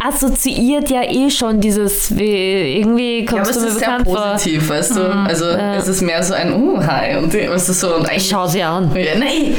[0.05, 3.88] assoziiert ja eh schon dieses, wie, irgendwie ja, aber kommst es du mir ist sehr
[3.89, 4.31] bekannt vor.
[4.33, 5.01] positiv, weißt du?
[5.12, 5.75] Also Ja.
[5.75, 7.17] es ist mehr so ein, oh, hi.
[7.17, 8.91] Und weißt du, so, und Ich eigentlich schau sie an.
[8.95, 9.55] Ja, nein, eh.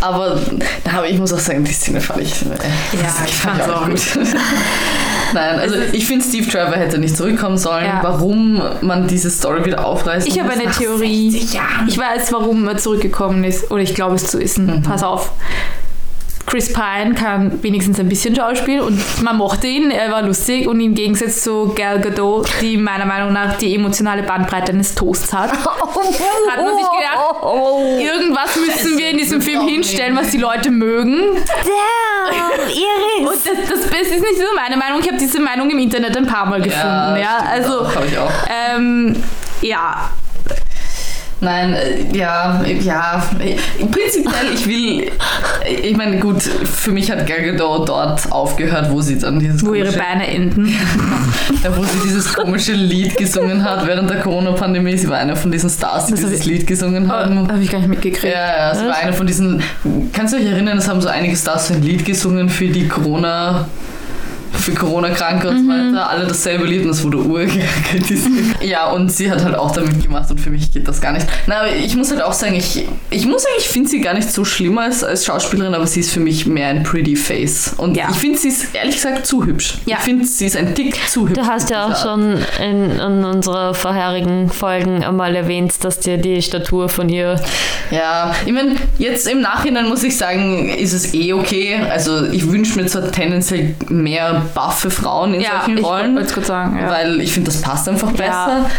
[0.00, 0.38] aber,
[0.94, 2.46] aber ich muss auch sagen, die Szene fand ich, äh,
[3.02, 4.00] das ich fand ich auch gut.
[5.32, 7.86] Nein, also ich finde, Steve Trevor hätte nicht zurückkommen sollen.
[7.86, 7.98] Ja.
[8.02, 10.28] Warum man diese Story wieder aufreißt.
[10.28, 11.30] Ich habe eine Theorie.
[11.32, 11.88] 60 Jahren.
[11.88, 13.68] Ich weiß, warum er zurückgekommen ist.
[13.72, 14.82] Oder ich glaube es zu wissen.
[14.86, 15.32] Pass auf.
[16.54, 20.78] Chris Pine kann wenigstens ein bisschen Schauspiel und man mochte ihn, er war lustig und
[20.78, 25.50] im Gegensatz zu Gal Gadot, die meiner Meinung nach die emotionale Bandbreite eines Toasts hat,
[25.52, 27.42] hat man sich gedacht,
[27.98, 31.22] irgendwas müssen wir in diesem Film hinstellen, was die Leute mögen.
[31.44, 33.28] Damn, Iris!
[33.28, 36.16] Und das, das, das ist nicht nur meine Meinung, ich habe diese Meinung im Internet
[36.16, 37.16] ein paar Mal gefunden.
[37.16, 38.30] Ja, stimmt also auch, hab ich auch.
[38.48, 39.16] ähm,
[39.60, 40.08] ja,
[41.44, 43.22] Nein, äh, ja, ja.
[43.38, 45.10] äh, Prinzipiell, ich will.
[45.64, 49.64] äh, Ich meine, gut, für mich hat Gal Gadot dort aufgehört, wo sie dann dieses
[49.64, 50.66] wo ihre Beine enden.
[51.62, 54.96] ja, wo sie dieses komische Lied gesungen hat während der Corona-Pandemie.
[54.96, 57.48] Sie war einer von diesen Stars, die Das dieses ich- Lied gesungen haben.
[57.48, 58.32] Habe ich gar nicht mitgekriegt.
[58.34, 59.62] Ja, ja, sie war einer von diesen.
[60.12, 62.88] Kannst du dich erinnern, es haben so einige Stars so ein Lied gesungen für die
[62.88, 63.68] Corona.
[64.58, 68.32] Für Corona-Kranke und so weiter, alle dasselbe Lied und das wurde urkritisiert.
[68.64, 71.26] Ja, und sie hat halt auch damit gemacht und für mich geht das gar nicht.
[71.46, 74.14] Na, aber ich muss halt auch sagen, ich, ich muss sagen, ich finde sie gar
[74.14, 77.74] nicht so schlimm als, als Schauspielerin, aber sie ist für mich mehr ein pretty face.
[77.76, 78.08] Und Ja.
[78.10, 79.74] ich finde sie ist ehrlich gesagt zu hübsch.
[79.84, 79.96] Ja.
[79.98, 81.38] Ich finde sie ist ein Tick zu hübsch.
[81.38, 86.40] Du hast ja auch schon in, in unserer vorherigen Folgen einmal erwähnt, dass dir die
[86.40, 87.38] Statur von ihr.
[87.90, 91.76] Ja, ich meine, jetzt im Nachhinein muss ich sagen, ist es eh okay.
[91.90, 96.28] Also ich wünsche mir zwar tendenziell mehr buffe Frauen in Ja, solchen ich Rollen, wollte
[96.28, 96.78] es kurz sagen.
[96.78, 96.90] Ja.
[96.90, 98.26] weil ich finde, das passt einfach besser.
[98.26, 98.70] Ja.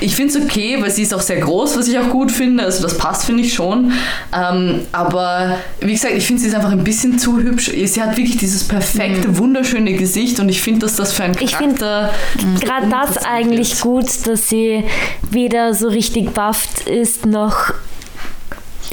[0.00, 2.64] Ich finde es okay, weil sie ist auch sehr groß, was ich auch gut finde.
[2.64, 3.92] Also das passt, finde ich schon.
[4.36, 7.70] Ähm, aber wie gesagt, ich finde, sie ist einfach ein bisschen zu hübsch.
[7.70, 11.56] Sie hat wirklich dieses perfekte, wunderschöne Gesicht und ich finde, dass das für einen Ich
[11.56, 12.14] find Charakter...
[12.60, 14.84] Gerade das eigentlich gut, dass sie
[15.30, 17.72] weder so richtig bufft ist, noch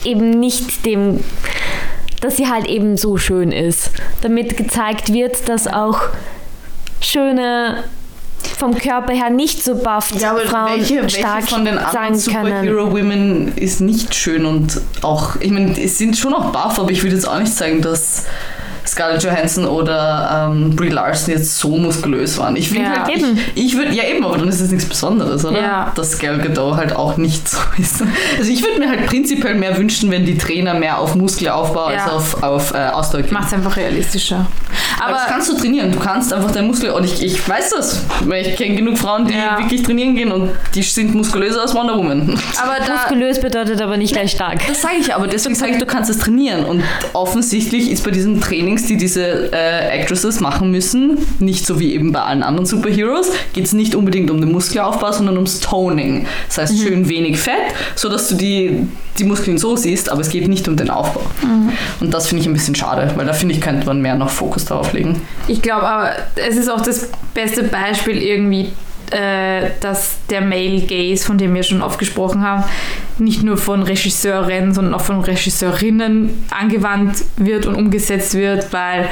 [0.03, 1.19] eben nicht dem,
[2.21, 3.91] dass sie halt eben so schön ist.
[4.21, 5.99] Damit gezeigt wird, dass auch
[7.01, 7.83] schöne
[8.57, 12.15] vom Körper her nicht so bufft Ja, aber Frauen welche, welche stark von den anderen
[12.15, 12.67] sein können.
[12.67, 17.03] Superhero-Women ist nicht schön und auch, ich meine, es sind schon auch buff, aber ich
[17.03, 18.25] würde jetzt auch nicht sagen, dass
[18.87, 22.55] Scarlett Johansson oder ähm, Brie Larson jetzt so muskulös waren.
[22.55, 23.03] Ich finde Ja.
[23.05, 23.37] halt, Eben.
[23.55, 25.61] ich, ich würde, ja eben, aber dann ist es nichts Besonderes, oder?
[25.61, 25.91] Ja.
[25.95, 28.01] Dass Gal Gadot halt auch nicht so ist.
[28.37, 32.03] Also ich würde mir halt prinzipiell mehr wünschen, wenn die Trainer mehr auf Muskelaufbau Ja.
[32.05, 33.33] als auf, auf äh, Ausdauer gehen.
[33.33, 34.45] Macht es einfach realistischer.
[35.03, 35.91] Aber das kannst du trainieren.
[35.91, 36.91] Du kannst einfach deinen Muskel.
[36.91, 39.57] Und ich, ich weiß das, weil ich kenne genug Frauen, die Ja.
[39.57, 42.37] wirklich trainieren gehen und die sind muskulöser als Wonder Woman.
[42.61, 44.59] aber da, Muskulös bedeutet aber nicht gleich stark.
[44.67, 46.65] Das sage ich aber, deswegen sage ich, du kannst es trainieren.
[46.65, 48.39] Und offensichtlich ist bei diesen
[48.71, 53.31] Trainings, die diese äh, Actresses machen müssen, nicht so wie eben bei allen anderen Superheroes,
[53.53, 56.25] geht es nicht unbedingt um den Muskelaufbau, sondern ums Toning.
[56.47, 60.47] Das heißt, schön wenig Fett, sodass du die, die Muskeln so siehst, aber es geht
[60.47, 61.23] nicht um den Aufbau.
[61.99, 64.29] Und das finde ich ein bisschen schade, weil da finde ich, könnte man mehr noch
[64.29, 65.21] Fokus darauf legen.
[65.47, 68.71] ich glaube aber, es ist auch das beste Beispiel irgendwie,
[69.11, 72.63] äh, dass der Male Gaze, von dem wir schon oft gesprochen haben,
[73.21, 79.09] nicht nur von Regisseurinnen, sondern auch von Regisseurinnen angewandt wird und umgesetzt wird, weil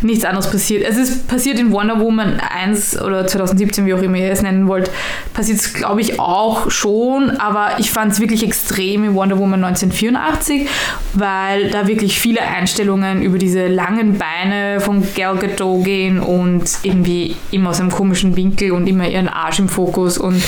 [0.00, 0.84] nichts anderes passiert.
[0.84, 4.66] Es ist passiert in Wonder Woman 1 oder 2017, wie auch immer ihr es nennen
[4.66, 4.90] wollt,
[5.32, 9.62] passiert es, glaube ich, auch schon, aber ich fand es wirklich extrem in Wonder Woman
[9.62, 10.68] 1984,
[11.14, 17.36] weil da wirklich viele Einstellungen über diese langen Beine von Gal Gadot gehen und irgendwie
[17.52, 20.42] immer aus einem komischen Winkel und immer ihren Arsch im Fokus und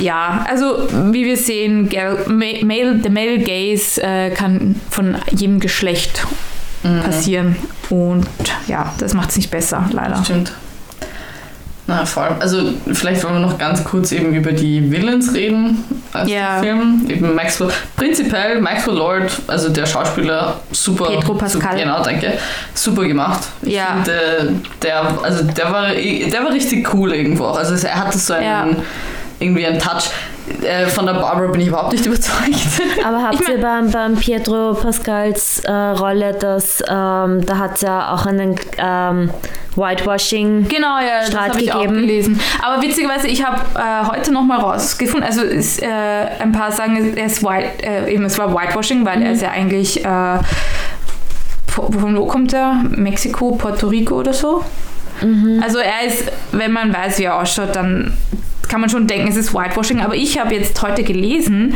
[0.00, 1.88] ja, also wie wir sehen,
[2.26, 6.26] Ma- Male, der Male Gaze äh, kann von jedem Geschlecht
[7.04, 7.56] passieren
[7.90, 8.26] und
[8.68, 10.22] ja, das macht es nicht besser, leider.
[10.24, 10.52] Stimmt.
[11.88, 15.84] Na, vor allem, also vielleicht wollen wir noch ganz kurz eben über die Villains reden
[16.26, 16.60] Ja.
[16.60, 17.06] dem Film.
[17.10, 17.70] Eben Maxwell.
[17.96, 21.06] Prinzipiell Maxwell Lord, also der Schauspieler, super.
[21.06, 21.60] Pedro Pascal.
[21.62, 22.32] Super, genau, danke.
[22.74, 23.40] Super gemacht.
[23.62, 23.86] Ich Ja.
[24.04, 27.56] finde, der, also der war, der war richtig cool irgendwo auch.
[27.58, 28.66] Also er hatte so einen, Ja.
[29.38, 30.10] Irgendwie einen Touch.
[30.62, 32.56] Äh, von der Barbara bin ich überhaupt nicht überzeugt.
[33.04, 37.80] Aber habt Ich ihr beim, beim Pietro Pascals äh, Rolle, dass ähm, da hat es
[37.82, 39.30] ja auch einen ähm,
[39.74, 40.68] Whitewashing.
[40.68, 42.00] Genau, ja, das Streit habe ich auch gegeben.
[42.00, 42.40] gelesen.
[42.62, 45.86] Aber witzigerweise, ich habe äh, heute nochmal rausgefunden, also ist, äh,
[46.38, 50.04] ein paar sagen, ist white, äh, eben, es war Whitewashing, weil er ist ja eigentlich,
[50.04, 50.38] äh,
[51.66, 52.82] von wo kommt er?
[52.88, 54.64] Mexiko, Puerto Rico oder so?
[55.62, 58.12] Also er ist, wenn man weiß, wie er ausschaut, dann
[58.68, 60.00] kann man schon denken, es ist Whitewashing.
[60.00, 61.74] Aber ich habe jetzt heute gelesen,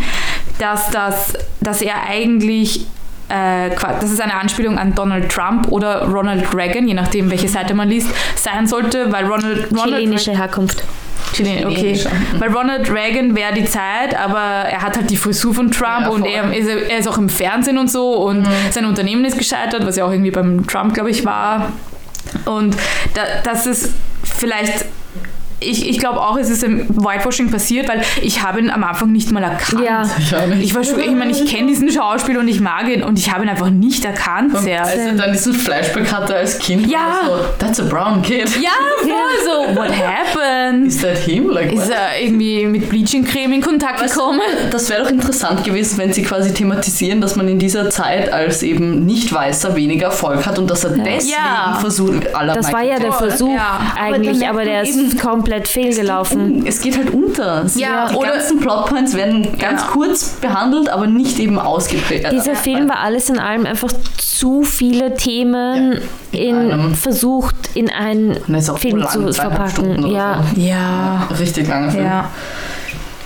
[0.59, 2.87] dass, das, dass er eigentlich
[3.31, 7.75] äh, dass es eine Anspielung an Donald Trump oder Ronald Reagan, je nachdem, welche Seite
[7.75, 10.83] man liest, sein sollte, weil Ronald, Ronald Chilenische Herkunft.
[11.33, 11.75] Chilen, okay.
[11.77, 12.11] Chilenischer.
[12.39, 16.09] Weil Ronald Reagan wäre die Zeit, aber er hat halt die Frisur von Trump Ja,
[16.09, 19.87] und er ist, er ist auch im Fernsehen und so und sein Unternehmen ist gescheitert,
[19.87, 21.73] was ja auch irgendwie beim Trump, glaube ich, war.
[22.47, 22.77] Und
[23.15, 23.93] da, das ist
[24.25, 24.87] vielleicht
[25.61, 29.13] ich, ich glaube auch, es ist ein Whitewashing passiert, weil ich habe ihn am Anfang
[29.13, 29.83] nicht mal erkannt.
[29.85, 30.03] Ja.
[30.19, 30.63] Ich auch nicht.
[30.65, 33.33] Ich war schon, ich meine, ich kenne diesen Schauspieler und ich mag ihn und ich
[33.33, 34.83] habe ihn einfach nicht erkannt Und sehr.
[34.85, 36.99] als er dann diesen Flashback hatte als Kind, Ja.
[36.99, 38.49] war so, that's a brown kid.
[38.61, 38.71] ja,
[39.03, 39.11] voll
[39.45, 40.87] so, what happened?
[40.87, 41.49] Is that him?
[41.51, 44.41] Like, Ist er irgendwie mit Bleaching-Creme in Kontakt Weißt gekommen?
[44.71, 48.63] Das wäre doch interessant gewesen, wenn sie quasi thematisieren, dass man in dieser Zeit als
[48.63, 51.77] eben Nicht-Weißer weniger Erfolg hat und dass er deswegen Ja.
[51.81, 53.81] versucht, aller Das war ja der Versuch ja.
[54.01, 56.67] eigentlich, aber, merkt der ist komplett fehlgelaufen.
[56.67, 57.67] Es geht halt unter.
[57.75, 59.89] Ja, die oder- ganzen Plotpoints werden ganz Ja.
[59.89, 62.31] kurz behandelt, aber nicht eben ausgeprägt.
[62.33, 65.99] Dieser Film war alles in allem einfach zu viele Themen
[66.33, 66.95] Ja, in, einem.
[66.95, 68.37] versucht in einen
[68.79, 70.07] Film lang, zu verpacken.
[70.07, 70.45] Ja.
[70.57, 71.27] Ja.
[71.29, 71.35] so.
[71.37, 72.05] Richtig langer Film.
[72.05, 72.31] Ja.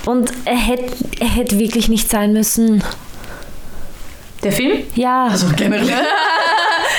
[0.07, 2.83] Und er hätte er hätte wirklich nicht sein müssen.
[4.43, 4.81] Der Film?
[4.95, 5.29] Ja.
[5.31, 5.89] Also generell.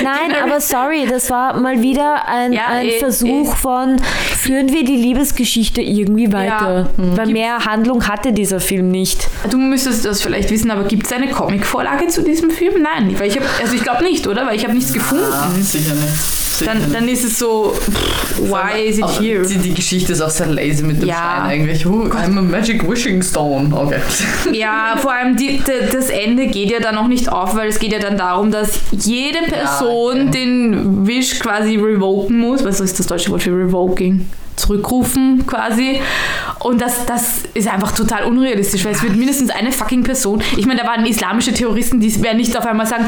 [0.02, 3.96] Nein, aber sorry, das war mal wieder ein, Ja, ein eh, Versuch von,
[4.38, 6.90] führen wir die Liebesgeschichte irgendwie weiter.
[6.96, 7.16] Mhm.
[7.16, 9.28] Weil mehr Handlung hatte dieser Film nicht.
[9.50, 12.82] Du müsstest das vielleicht wissen, aber gibt es eine Comic-Vorlage zu diesem Film?
[12.82, 14.46] Nein, weil ich habe, also ich glaube nicht, oder?
[14.46, 15.24] Weil ich habe nichts gefunden.
[15.32, 16.45] Ah, sicher nicht.
[16.64, 19.46] Dann, dann ist es so, pff, why is it here?
[19.46, 21.14] Die, die Geschichte ist auch sehr lazy mit dem Ja.
[21.14, 21.86] Schein eigentlich.
[21.86, 23.74] Oh, I'm a magic wishing stone.
[23.74, 24.00] Okay.
[24.52, 25.60] Ja, vor allem die,
[25.92, 28.78] das Ende geht ja dann noch nicht auf, weil es geht ja dann darum, dass
[28.92, 30.30] jede Person okay.
[30.30, 32.64] den Wish quasi revoken muss.
[32.64, 34.26] Was ist das deutsche Wort für revoking?
[34.56, 36.00] Zurückrufen quasi.
[36.60, 40.42] Und das, das ist einfach total unrealistisch, weil es wird mindestens eine fucking Person.
[40.56, 43.04] Ich meine, da waren islamische Terroristen, die werden nicht auf einmal sagen,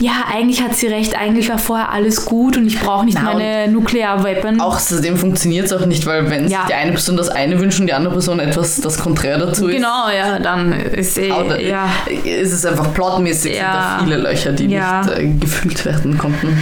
[0.00, 3.32] ja, eigentlich hat sie recht, eigentlich war vorher alles gut und ich brauche nicht Na,
[3.32, 4.60] meine Nuklearweapon.
[4.60, 6.58] Auch außerdem funktioniert es auch nicht, weil wenn Ja.
[6.60, 9.68] sich die eine Person das eine wünscht und die andere Person etwas das Konträr dazu
[9.68, 11.88] ist, Genau, ja, dann ist eh, Oder ja.
[12.24, 13.98] ist es einfach plotmäßig sind Ja.
[13.98, 15.02] da viele Löcher, die Ja.
[15.02, 16.58] nicht äh, gefüllt werden konnten.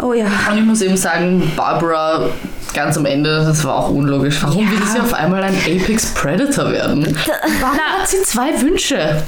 [0.00, 0.26] Oh ja.
[0.50, 2.26] Und ich muss eben sagen, Barbara
[2.74, 4.42] ganz am Ende, das war auch unlogisch.
[4.42, 4.70] Warum Ja.
[4.70, 7.16] will sie auf einmal ein Apex Predator werden?
[7.60, 9.22] Warum Na, hat sie zwei Wünsche?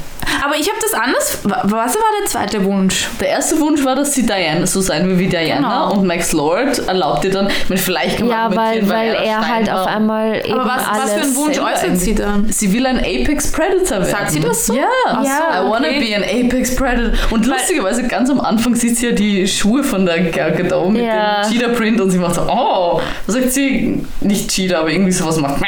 [0.45, 1.39] Aber ich habe das anders.
[1.43, 3.07] wa- Was war der zweite Wunsch?
[3.19, 5.55] Der erste Wunsch war, dass sie Diana so sein will wie Diana
[5.87, 5.93] Genau.
[5.99, 9.23] und Max Lord erlaubt ihr dann, meine, vielleicht kann man Ja, weil, argumentieren, weil er
[9.23, 11.03] er halt auf einmal eben Aber was, alles...
[11.03, 12.47] was für einen Wunsch äußert sie dann?
[12.51, 14.05] Sie will ein Apex Predator werden.
[14.05, 14.73] Sagt sie das so?
[14.75, 14.83] Ja.
[15.07, 15.99] Ach so, I wanna okay.
[15.99, 17.11] be an Apex Predator.
[17.31, 21.03] Und lustigerweise ganz am Anfang sieht sie ja die Schuhe von der Gal Gadot mit
[21.03, 21.41] Ja.
[21.43, 23.01] dem Cheetah Print und sie macht so, oh,
[23.35, 24.05] was sagt sie?
[24.21, 25.61] Nicht Cheetah, aber irgendwie sowas macht.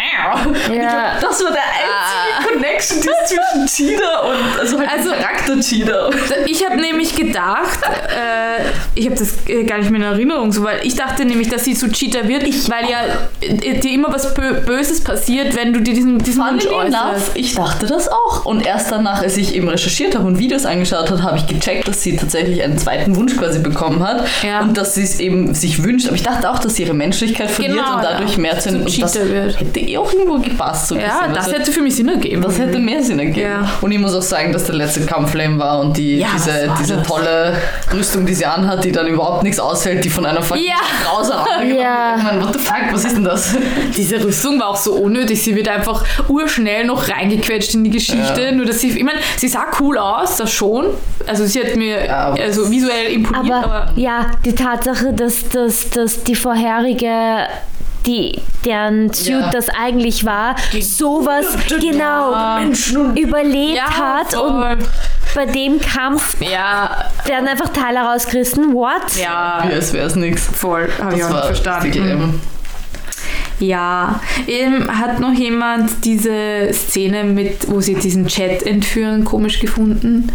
[0.45, 1.17] Und ich Ja.
[1.19, 5.60] glaub, das war der einzige Connection, die es zwischen Cheetah und also halt Also- Charakter
[5.60, 6.10] Cheetah.
[6.45, 8.63] Ich habe nämlich gedacht, äh,
[8.95, 11.65] ich habe das äh, gar nicht mehr in Erinnerung, so, weil ich dachte nämlich, dass
[11.65, 12.99] sie zu Cheater wird, weil ja
[13.41, 17.32] äh, dir immer was Bö Böses passiert, wenn du dir diesen, diesen Wunsch äußerst.
[17.36, 18.45] ich dachte das auch.
[18.45, 21.88] Und erst danach, als ich eben recherchiert habe und Videos angeschaut habe, habe ich gecheckt,
[21.88, 24.25] dass sie tatsächlich einen zweiten Wunsch quasi bekommen hat.
[24.43, 24.62] Ja.
[24.62, 26.08] Und dass sie es eben sich wünscht.
[26.08, 28.39] Aber ich dachte auch, dass sie ihre Menschlichkeit verliert Genau, und dadurch ja.
[28.39, 29.60] mehr zu Zu und das Cheater wird.
[29.60, 30.88] hätte eh auch irgendwo gepasst.
[30.89, 31.34] So Ja, bisschen.
[31.36, 32.33] das Also, hätte für mich Sinn ergeben.
[32.41, 33.41] Das hätte mehr Sinn ergeben.
[33.50, 33.69] Ja.
[33.82, 36.98] Und ich muss auch sagen, dass der letzte Kampfflame war und die, Ja, diese, diese
[36.98, 37.08] das?
[37.08, 37.56] tolle
[37.93, 40.76] Rüstung, die sie anhat, die dann überhaupt nichts aushält, die von einer fucking Ja.
[41.04, 42.08] Frau auseinandergenommen Ja.
[42.15, 42.17] wird.
[42.17, 43.56] Ich meine, what the fuck, was ist denn das?
[43.96, 45.41] Diese Rüstung war auch so unnötig.
[45.43, 48.41] Sie wird einfach urschnell noch reingequetscht in die Geschichte.
[48.41, 48.52] Ja.
[48.52, 50.86] Nur dass sie, ich meine, sie sah cool aus, das schon.
[51.28, 55.89] Also sie hat mir Ja, also visuell imponiert, Aber, aber, ja, die Tatsache, dass, dass,
[55.89, 57.08] dass die vorherige,
[58.05, 59.49] die, deren Suit Ja.
[59.49, 61.45] das eigentlich war, sowas
[61.81, 64.77] genau Menschen überlebt ja, hat und
[65.35, 68.73] bei dem Kampf ja, werden einfach Teile rausgerissen.
[68.73, 69.15] What?
[69.21, 70.45] ja, Wie als wäre es nichts.
[70.45, 71.83] voll, habe ich Das auch nicht war verstanden.
[71.85, 72.41] richtig eben.
[73.59, 80.31] Ja, ähm, hat noch jemand diese Szene mit, wo sie diesen Chat entführen, komisch gefunden?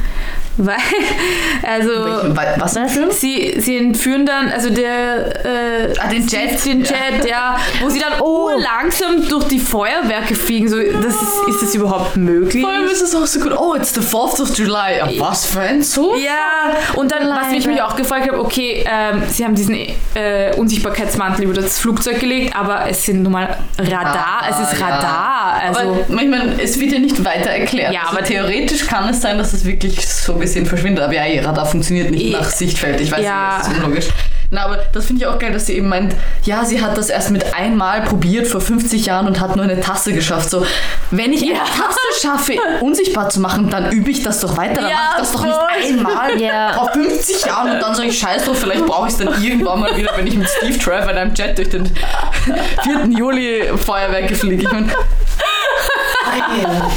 [0.58, 0.76] Weil,
[1.62, 3.10] also, Welchen- wa- Was für ein Film?
[3.10, 6.64] sie, sie entführen dann, also der, äh, Ah, den Jet.
[6.64, 8.50] den Jet, ja, wo sie dann oh.
[8.58, 10.68] langsam durch die Feuerwerke fliegen.
[10.68, 12.62] So, das ist, ist das überhaupt möglich?
[12.62, 13.52] Vor allem ist es auch so gut.
[13.56, 14.98] Oh, it's the 4th of July.
[14.98, 16.18] Ja, was für ein Zug?
[16.18, 17.68] Ja, und dann, was ich Leider.
[17.70, 19.74] mich auch gefragt habe, okay, ähm, sie haben diesen
[20.14, 24.86] äh, Unsichtbarkeitsmantel über das Flugzeug gelegt, aber es sind nun mal Radar, es ist ja.
[24.88, 25.60] Radar.
[25.66, 27.92] Also, aber ich meine, es wird ja nicht weiter erklärt.
[27.92, 31.04] Ja, also aber- theoretisch kann es sein, dass es wirklich so gesehen verschwindet.
[31.04, 33.00] Aber ja, ihr Radar funktioniert nicht Eh, nach Sichtfeld.
[33.00, 33.56] Ich weiß ja.
[33.58, 34.06] nicht, das ist unlogisch.
[34.50, 37.10] Na, aber das finde ich auch geil, dass sie eben meint, ja, sie hat das
[37.10, 40.48] erst mit einmal probiert vor 50 Jahren und hat nur eine Tasse geschafft.
[40.48, 40.64] So,
[41.10, 41.58] wenn ich eine Ja.
[41.64, 44.80] Tasse schaffe, unsichtbar zu machen, dann übe ich das doch weiter.
[44.80, 46.72] Dann Ja, mache ich das doch nicht einmal Ja.
[46.72, 49.80] vor 50 Jahren und dann sage ich, scheiß drauf, vielleicht brauche ich es dann irgendwann
[49.80, 53.18] mal wieder, wenn ich mit Steve Trevor in einem Jet durch den 4.
[53.18, 54.62] Juli Feuerwerke fliege.
[54.62, 54.90] Ich mein,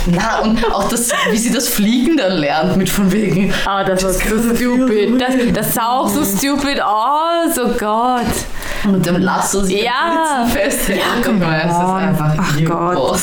[0.08, 3.54] na, und auch das, wie sie das Fliegen dann lernt, mit von wegen.
[3.65, 4.20] ah, das war so
[4.56, 5.20] stupid.
[5.22, 8.26] Das, das sah auch so stupid aus, oh Gott.
[8.84, 10.46] Und dem Lasso sich Ja.
[10.50, 11.00] festhält.
[11.00, 13.22] Ja, Ich meine, es ist einfach Ach Gott.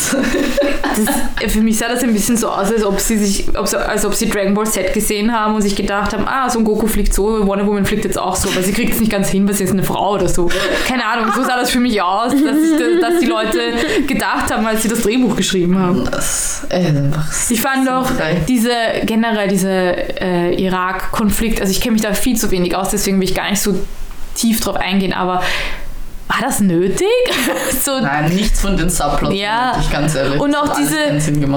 [0.97, 3.77] Das, für mich sah das ein bisschen so aus, als ob sie sich, ob sie,
[3.77, 6.65] als ob sie Dragon Ball Z gesehen haben und sich gedacht haben, ah, so ein
[6.65, 9.29] Goku fliegt so, Wonder Woman fliegt jetzt auch so, weil sie kriegt es nicht ganz
[9.29, 10.49] hin, weil sie ist eine Frau oder so.
[10.87, 13.59] Keine Ahnung, so sah das für mich aus, dass, ich, dass die Leute
[14.07, 16.08] gedacht haben, als sie das Drehbuch geschrieben haben.
[16.17, 18.43] Ist einfach Ich fand auch geil.
[18.49, 18.71] diese
[19.05, 23.29] generell diese äh, Irak-Konflikt, also ich kenne mich da viel zu wenig aus, deswegen will
[23.29, 23.75] ich gar nicht so
[24.35, 25.43] tief drauf eingehen, aber
[26.31, 27.07] war das nötig?
[27.83, 29.79] so, Nein, nichts von den Subplots, Ja.
[29.81, 30.39] ich ganz ehrlich.
[30.39, 30.97] und auch diese,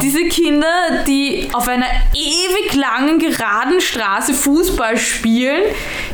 [0.02, 5.62] diese Kinder, die auf einer ewig langen, geraden Straße Fußball spielen,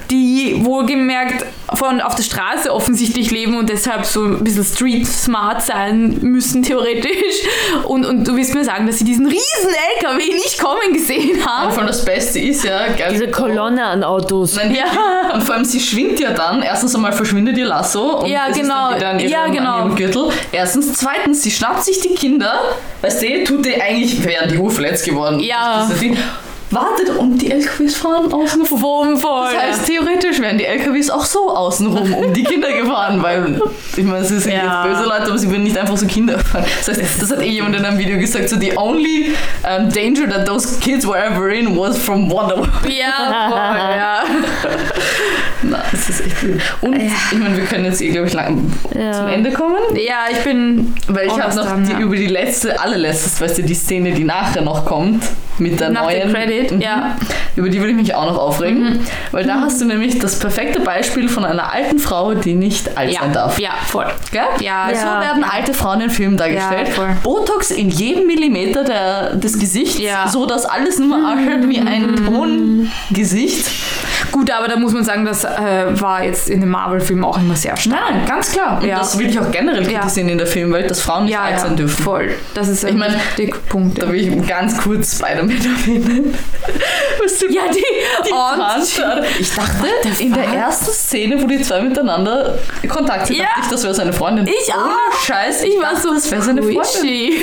[0.10, 5.62] die wohlgemerkt von auf der Straße offensichtlich leben und deshalb so ein bisschen street smart
[5.62, 7.36] sein müssen, theoretisch.
[7.84, 11.46] Und, und du willst mir sagen, dass sie diesen riesen LKW nicht kommen gesehen Und
[11.46, 11.70] haben?
[11.72, 14.56] vor allem das Beste ist ja, geil, Diese Kolonne an Autos.
[14.56, 15.34] Nein, Ja.
[15.34, 16.62] Und vor allem, sie schwingt ja dann.
[16.62, 18.20] Erstens einmal verschwindet ihr Lasso.
[18.20, 18.92] Und Ja, genau.
[18.92, 19.76] Ist dann wieder an ihrem, Ja, genau.
[19.76, 20.30] An ihrem Gürtel.
[20.52, 20.94] Erstens.
[20.94, 22.62] Zweitens, sie schnappt sich die Kinder.
[23.02, 25.40] Weißt du, tut die eigentlich, wären die urverletzt geworden.
[25.40, 25.86] Ja.
[25.90, 26.18] Das ist das.
[26.70, 29.18] Wartet und die LKWs fahren außen rum.
[29.18, 29.48] voll.
[29.54, 33.62] Das heißt, theoretisch wären die LKWs auch so außenrum um die Kinder gefahren, weil,
[33.96, 34.86] ich meine, es sind Ja.
[34.86, 36.66] jetzt böse Leute, aber sie würden nicht einfach so Kinder fahren.
[36.86, 39.32] Das heißt, das hat eh jemand in einem Video gesagt, so the only
[39.64, 42.70] um, danger that those kids were ever in was from Wonder Woman.
[42.90, 44.24] ja, voll, ja.
[45.64, 46.62] Na, das ist echt wild.
[46.82, 49.12] Und ich meine, wir können jetzt eh, glaube ich, lang Ja.
[49.14, 49.78] zum Ende kommen.
[49.96, 50.94] Ja, ich bin.
[51.08, 52.00] Weil ich habe noch dran, die, ja.
[52.00, 55.24] über die letzte, allerletzte, weißt du, die Szene, die nachher noch kommt,
[55.58, 56.32] mit der Nach neuen.
[56.58, 56.82] Credit, Mhm.
[56.82, 57.16] ja.
[57.56, 58.84] Über die würde ich mich auch noch aufregen.
[58.84, 59.00] Mhm.
[59.32, 63.12] Weil da hast du nämlich das perfekte Beispiel von einer alten Frau, die nicht alt
[63.12, 63.60] Ja, sein darf.
[63.60, 64.06] ja, voll.
[64.32, 64.42] Gell?
[64.62, 65.22] Ja, so ja.
[65.22, 66.90] werden alte Frauen in Filmen dargestellt.
[66.96, 67.18] Ja.
[67.24, 70.28] Botox in jedem Millimeter der, des Gesichts, Ja.
[70.28, 73.66] so dass alles nur ausschaut wie ein Tongesicht.
[74.38, 77.56] Gut, aber da muss man sagen, das äh, war jetzt in den Marvel-Filmen auch immer
[77.56, 78.00] sehr stark.
[78.12, 78.80] Nein, ganz klar.
[78.82, 79.00] Und Ja.
[79.00, 80.00] das will ich auch generell Ja.
[80.00, 82.04] kritisieren in der Filmwelt, dass Frauen nicht Ja, alt ja, sein dürfen.
[82.04, 82.30] voll.
[82.54, 83.16] Das ist ein Ich mein,
[83.70, 84.00] Punkt.
[84.02, 86.36] Da will ich ganz kurz Spider-Man erwähnen.
[87.24, 87.84] Was du Ja, die,
[88.28, 89.38] die und.
[89.40, 89.88] Ich dachte,
[90.24, 93.46] in der ersten Szene, wo die zwei miteinander Kontakt sind, Ja.
[93.46, 94.46] dachte ich, das wäre seine Freundin.
[94.48, 95.26] Ich Ohne auch.
[95.26, 95.64] Scheiß.
[95.64, 96.78] ich war so das wäre seine Freundin.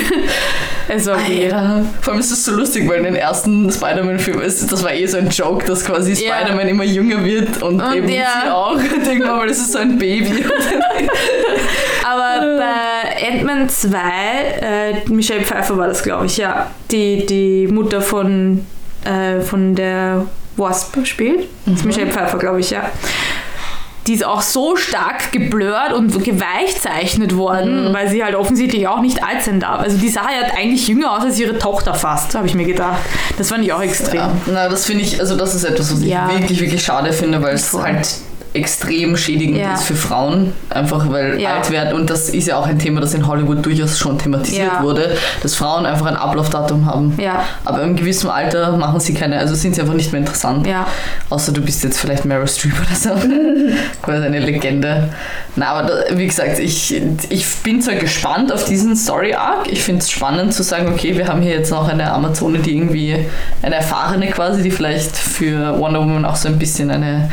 [0.87, 1.19] Es war.
[1.29, 1.81] Ja.
[2.03, 5.07] Vor allem ist es so lustig, weil in den ersten Spider-Man-Filmen, ist- das war eh
[5.07, 6.37] so ein Joke, dass quasi Ja.
[6.37, 8.43] Spider-Man immer jünger wird und, Und eben ja.
[8.43, 8.75] sie auch.
[8.75, 10.45] Und irgendwann mal, das ist so ein Baby.
[12.05, 13.99] Aber bei Ant-Man 2,
[14.61, 16.71] äh, Michelle Pfeiffer war das, glaube ich, ja.
[16.91, 18.65] Die, die Mutter von,
[19.05, 21.49] äh, von der Wasp spielt.
[21.67, 22.91] Das ist Michelle Pfeiffer, glaube ich, ja.
[24.07, 29.23] Die ist auch so stark geblurrt und geweichzeichnet worden, weil sie halt offensichtlich auch nicht
[29.25, 29.81] alt sein darf.
[29.81, 33.01] Also die sah ja eigentlich jünger aus als ihre Tochter fast, habe ich mir gedacht.
[33.39, 34.17] Das fand ich auch extrem.
[34.17, 36.29] Ja, na, das finde ich, also das ist etwas, was ich Ja.
[36.31, 38.09] wirklich, wirklich schade finde, weil es halt
[38.55, 39.75] extrem schädigend Ja.
[39.75, 41.57] ist für Frauen, einfach weil Ja.
[41.57, 44.71] alt werden und das ist ja auch ein Thema, das in Hollywood durchaus schon thematisiert
[44.79, 44.83] Ja.
[44.83, 47.19] wurde, dass Frauen einfach ein Ablaufdatum haben.
[47.65, 50.67] Aber im gewissen Alter machen sie keine, also sind sie einfach nicht mehr interessant.
[51.31, 53.11] Außer du bist jetzt vielleicht Meryl Streep oder so.
[54.03, 55.09] Quasi eine Legende.
[55.57, 56.95] Na, aber da, wie gesagt, ich,
[57.29, 59.67] ich bin zwar gespannt auf diesen Story-Arc.
[59.71, 62.77] Ich finde es spannend zu sagen, okay, wir haben hier jetzt noch eine Amazone, die
[62.77, 63.17] irgendwie
[63.63, 67.31] eine Erfahrene quasi, die vielleicht für Wonder Woman auch so ein bisschen eine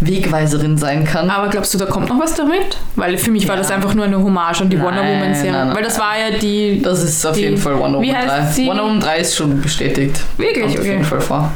[0.00, 1.30] Wegweiserin sein kann.
[1.30, 2.76] Aber glaubst du, da kommt noch was damit?
[2.96, 3.62] Weil für mich war Ja.
[3.62, 5.52] das einfach nur eine Hommage an die Nein, Wonder Woman Serie.
[5.52, 6.80] nein, nein, Weil das war ja die.
[6.82, 8.52] Das ist auf Die- jeden Fall Wonder Woman heißt 3.
[8.52, 8.66] sie?
[8.66, 10.20] Wonder Woman 3 ist schon bestätigt.
[10.36, 10.64] Wirklich?
[10.64, 10.90] Kommt auf Okay.
[10.92, 11.52] jeden Fall vor.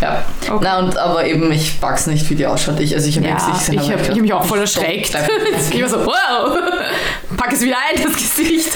[0.00, 0.22] Ja.
[0.50, 0.60] Okay.
[0.64, 2.80] Na, und, aber eben, ich pack's nicht, wie die ausschaut.
[2.80, 5.12] Ich, also ich habe Ja, gesehen, ich glaub, hab mich auch voll erschreckt.
[5.72, 6.58] Ich war so, wow,
[7.36, 8.70] pack es wieder ein, das Gesicht.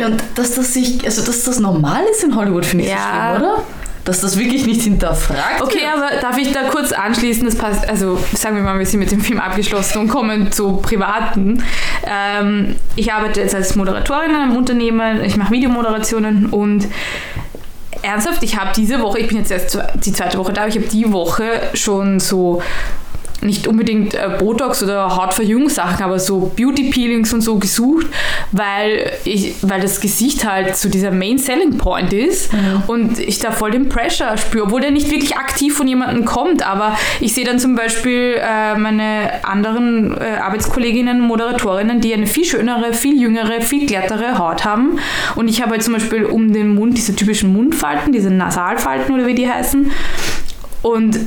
[0.00, 3.32] Ja, und dass das sich, also dass das normal ist in Hollywood, finde ich Ja.
[3.34, 3.62] so schlimm, oder?
[4.10, 5.96] Dass das wirklich nicht hinterfragt Okay, wird.
[5.96, 7.44] aber darf ich da kurz anschließen?
[7.44, 10.78] Das passt, also sagen wir mal, wir sind mit dem Film abgeschlossen und kommen zu
[10.78, 11.62] Privaten.
[12.04, 16.88] Ähm, ich arbeite jetzt als Moderatorin in einem Unternehmen, ich mache Videomoderationen und
[18.02, 20.76] ernsthaft, ich habe diese Woche, ich bin jetzt erst die zweite Woche da, aber ich
[20.76, 21.44] habe die Woche
[21.74, 22.60] schon so
[23.42, 28.06] nicht unbedingt äh, Botox oder Hautverjüngungssachen, aber so Beauty Peelings und so gesucht,
[28.52, 32.50] weil ich, weil das Gesicht halt so dieser Main Selling Point ist.
[32.86, 36.66] Und ich da voll den Pressure spüre, obwohl der nicht wirklich aktiv von jemandem kommt,
[36.66, 42.44] aber ich sehe dann zum Beispiel äh, meine anderen äh, Arbeitskolleginnen, Moderatorinnen, die eine viel
[42.44, 44.98] schönere, viel jüngere, viel glattere Haut haben.
[45.36, 49.26] Und ich habe halt zum Beispiel um den Mund diese typischen Mundfalten, diese Nasalfalten oder
[49.26, 49.90] wie die heißen.
[50.82, 51.18] Und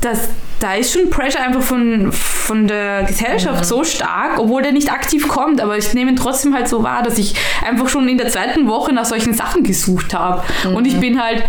[0.00, 0.28] das,
[0.60, 5.28] da ist schon Pressure einfach von, von der Gesellschaft so stark, obwohl der nicht aktiv
[5.28, 7.34] kommt, aber ich nehme ihn trotzdem halt so wahr, dass ich
[7.66, 10.42] einfach schon in der zweiten Woche nach solchen Sachen gesucht habe.
[10.74, 11.44] Und ich bin halt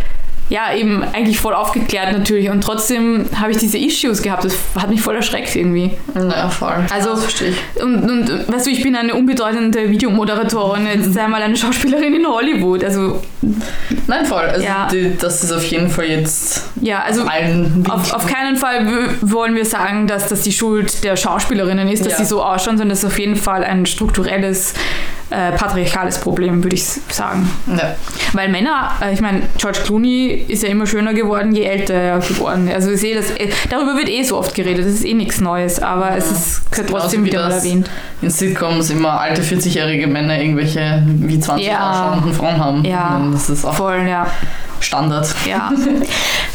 [0.51, 2.49] ja, eben eigentlich voll aufgeklärt natürlich.
[2.49, 4.43] Und trotzdem habe ich diese Issues gehabt.
[4.43, 5.91] Das hat mich voll erschreckt irgendwie.
[6.13, 6.73] Ja, voll.
[6.93, 7.81] Also, das verstehe ich.
[7.81, 12.27] Und, und weißt du, ich bin eine unbedeutende Videomoderatorin, jetzt sei mal eine Schauspielerin in
[12.27, 12.83] Hollywood.
[12.83, 13.21] Also,
[14.07, 14.41] Nein, voll.
[14.43, 14.87] Also Ja.
[14.91, 18.85] die, das ist auf jeden Fall jetzt ja, also allen auf, auf keinen Fall
[19.21, 22.17] wollen wir sagen, dass das die Schuld der Schauspielerinnen ist, dass Ja.
[22.19, 24.73] sie so ausschauen, sondern es ist auf jeden Fall ein strukturelles,
[25.31, 27.49] äh, patriarchales Problem, würde ich sagen.
[27.67, 27.95] Ja.
[28.33, 32.19] Weil Männer, äh, ich meine, George Clooney ist ja immer schöner geworden, je älter er
[32.19, 32.75] geworden ist.
[32.75, 35.39] Also ich sehe das, äh, darüber wird eh so oft geredet, das ist eh nichts
[35.41, 37.89] Neues, aber es ist trotzdem wie wieder mal erwähnt.
[38.21, 42.21] In Sitcoms immer alte 40-jährige Männer irgendwelche wie 20 Ja.
[42.33, 42.85] Frauen haben.
[42.85, 43.21] Ja.
[43.31, 44.27] Das ist auch Voll, ja.
[44.81, 45.27] Standard.
[45.45, 45.71] ja.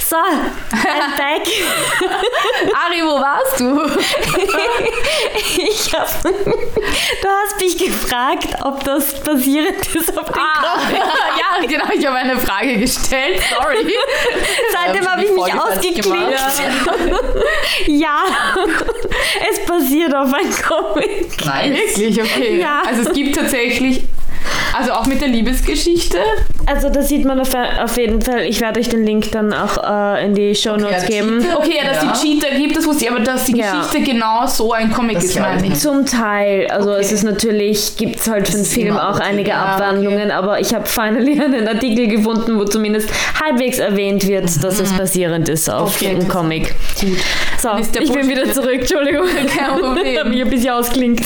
[0.09, 1.43] So, I'm back.
[2.87, 3.83] Ari, wo warst du?
[5.59, 10.79] Ich hab, du hast mich gefragt, ob das basierend ist auf den Ah,
[11.61, 13.93] ja, genau, ich habe eine Frage gestellt, sorry.
[14.73, 16.39] Seitdem Ja, habe ich mich ausgeklinkt.
[17.89, 18.23] Ja,
[19.51, 21.45] es basiert auf einem Comic.
[21.45, 21.99] Nice.
[21.99, 22.61] Wirklich, okay.
[22.61, 22.83] Ja.
[22.87, 24.03] Also es gibt tatsächlich,
[24.77, 26.19] also auch mit der Liebesgeschichte.
[26.67, 28.43] Also das sieht man auf, auf jeden Fall.
[28.43, 31.41] Ich werde euch den Link dann auch äh, in die Show Notes ja, geben.
[31.41, 31.59] Cheater.
[31.59, 32.13] Okay, ja, dass Ja.
[32.13, 33.81] die Cheater gibt, das wusste ich, aber dass die Ja.
[33.83, 35.75] Geschichte genau so ein Comic Das ist, meine ich.
[35.75, 36.67] Zum Teil.
[36.69, 37.01] Also Okay.
[37.03, 39.23] es ist natürlich, gibt es halt für den Film auch okay.
[39.29, 43.09] einige Ja, Abwandlungen, aber ich habe finally einen Artikel gefunden, wo zumindest
[43.43, 46.75] halbwegs erwähnt wird, dass es basierend ist auf Okay, einem Comic.
[47.67, 49.27] So, ist ich bin wieder zurück, Entschuldigung.
[49.57, 50.19] Kein Problem.
[50.21, 51.21] Hab mich ein bisschen ausklingt.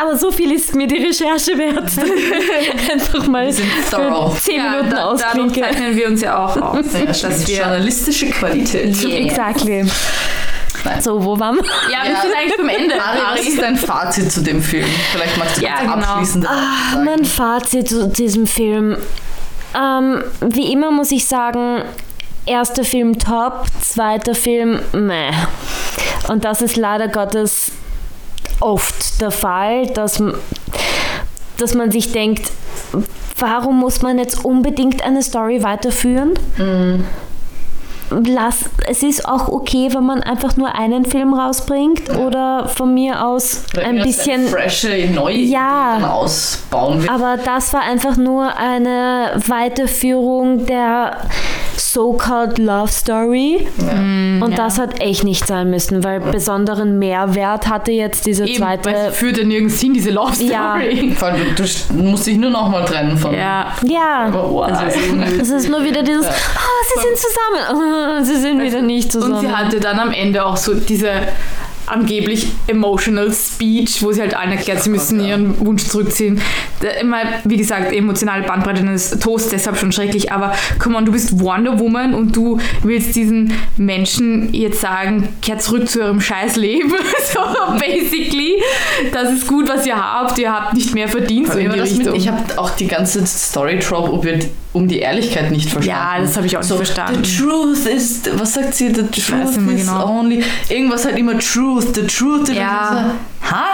[0.00, 1.90] Aber so viel ist mir die Recherche wert.
[2.92, 4.36] Einfach mal für thorough.
[4.40, 5.60] 10 Ja, Minuten da, dadurch ausklinke.
[5.62, 6.76] zeichnen wir uns ja auch aus,
[7.22, 7.56] dass wir...
[7.58, 9.04] Journalistische Qualität.
[9.04, 9.84] Exactly.
[10.84, 11.00] Nein.
[11.00, 11.64] So, wo waren wir?
[11.90, 12.20] Ja, wir Ja.
[12.20, 12.94] sind eigentlich beim Ende.
[13.02, 14.86] Ari, was ist dein Fazit zu dem Film?
[15.12, 15.94] Vielleicht magst du Ja, genau.
[15.94, 18.96] abschließend Ah, mein Fazit zu diesem Film.
[19.76, 21.82] Ähm, wie immer muss ich sagen,
[22.46, 25.30] erster Film top, zweiter Film meh.
[26.28, 27.72] Und das ist leider Gottes
[28.60, 30.22] oft der Fall, dass,
[31.56, 32.50] dass man sich denkt,
[33.38, 36.34] warum muss man jetzt unbedingt eine Story weiterführen?
[38.26, 43.24] Lass, es ist auch okay, wenn man einfach nur einen Film rausbringt oder von mir
[43.24, 45.94] aus Oder ein bisschen frische, neue Ja.
[45.96, 47.08] Ideen ausbauen will.
[47.10, 51.16] aber das war einfach nur eine Weiterführung der
[51.76, 53.66] so-called Love Story.
[53.78, 58.80] Und das hat echt nicht sein müssen, weil besonderen Mehrwert hatte jetzt diese Eben, weil
[58.80, 59.10] zweite.
[59.10, 60.48] sie führt ja nirgends hin, diese Love Story.
[60.50, 60.78] Ja.
[61.16, 61.62] Vor allem, du,
[62.02, 63.32] musst dich nur noch mal trennen von.
[63.34, 63.72] Ja.
[63.84, 64.84] Ja, Oh, Also,
[65.40, 68.03] es ist nur wieder dieses, oh, sie sind zusammen.
[68.22, 69.34] Sie sind wieder nicht zusammen.
[69.34, 71.10] Und sie hatte dann am Ende auch so diese
[71.86, 76.40] angeblich emotional Speech, wo sie halt allen erklärt, sie müssen ihren Wunsch zurückziehen.
[77.00, 81.38] Immer, wie gesagt, emotionale Bandbreite ist Toast, deshalb schon schrecklich, aber come on, du bist
[81.40, 86.90] Wonder Woman und du willst diesen Menschen jetzt sagen, kehrt zurück zu eurem Scheißleben.
[87.32, 87.40] so
[87.78, 88.62] basically.
[89.12, 91.90] Das ist gut, was ihr habt, ihr habt nicht mehr verdient, so in die das
[91.90, 92.14] mit, Richtung.
[92.16, 96.02] ich habe auch die ganze Story Trope um die- um die Ehrlichkeit nicht verstanden.
[96.02, 97.24] Ja, das habe ich auch nicht so, verstanden.
[97.24, 98.88] The truth is, was sagt sie?
[98.92, 100.18] The truth nicht is genau.
[100.18, 100.42] only.
[100.68, 102.48] Irgendwas halt immer truth, the truth.
[102.48, 103.14] Ja.
[103.50, 103.64] Ha?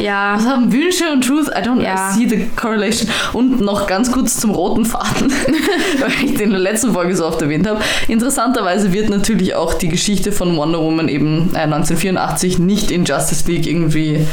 [0.00, 0.34] ja.
[0.36, 1.48] Was haben Wünsche und Truth?
[1.48, 2.12] I don't Ja.
[2.12, 3.08] see the correlation.
[3.32, 5.30] Und noch ganz kurz zum roten Faden,
[6.00, 7.80] weil ich den in der letzten Folge so oft erwähnt habe.
[8.08, 13.44] Interessanterweise wird natürlich auch die Geschichte von Wonder Woman eben äh, 1984 nicht in Justice
[13.50, 14.26] League irgendwie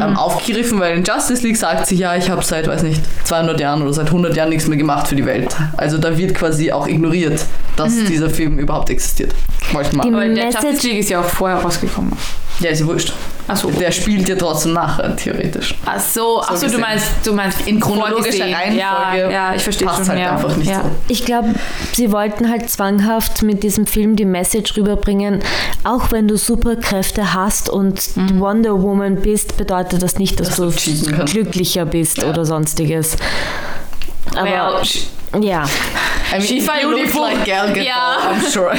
[0.00, 3.60] ähm, aufgegriffen, weil in Justice League sagt sie, ja, ich habe seit, weiß nicht, 200
[3.60, 5.54] Jahren oder seit 100 Jahren nichts mehr gemacht für die Welt.
[5.76, 7.44] Also da wird quasi auch ignoriert,
[7.76, 9.34] dass dieser Film überhaupt existiert.
[9.72, 10.04] Wollte ich mal.
[10.04, 12.12] Die- Aber der Message- Justice League ist ja auch vorher rausgekommen.
[12.60, 13.12] Ja, ist ja wurscht.
[13.48, 13.70] Achso.
[13.70, 15.74] Der spielt ja trotzdem nachher, theoretisch.
[15.86, 18.44] Ach so, ach so, du meinst, du meinst In chronologischer.
[18.44, 20.10] Reihenfolge Ja, ja, ich verstehe passt schon.
[20.10, 20.32] halt ja.
[20.36, 20.82] einfach nicht ja.
[20.82, 20.90] so.
[21.08, 21.54] Ich glaube,
[21.92, 25.40] sie wollten halt zwanghaft mit diesem Film die Message rüberbringen,
[25.84, 31.10] auch wenn du Superkräfte hast und Wonder Woman bist, bedeutet das nicht, dass, Dass du
[31.10, 33.16] du glücklicher bist oder sonstiges.
[34.36, 35.06] Aber Well, sh-
[35.40, 35.64] ja,
[36.34, 37.20] I mean, look beautiful.
[37.22, 38.16] like Gal Gadot, Ja.
[38.32, 38.72] I'm sure.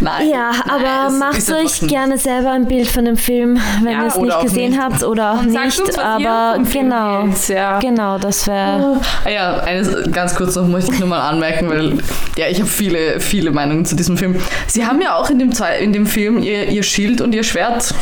[0.00, 0.28] Nein.
[0.30, 4.08] ja, aber Nein, macht euch gerne selber ein Bild von dem Film, wenn Ja, ihr
[4.08, 4.80] es nicht gesehen nicht.
[4.80, 5.80] habt oder auch Und nicht.
[5.80, 7.78] uns, aber genau, ja.
[7.78, 9.00] genau, das wäre.
[9.24, 11.98] Ah ja, eines ganz kurz noch möchte ich nur mal anmerken, weil
[12.36, 14.36] ja, ich habe viele, viele Meinungen zu diesem Film.
[14.66, 17.94] Sie haben ja auch in dem, in dem Film ihr, ihr Schild und ihr Schwert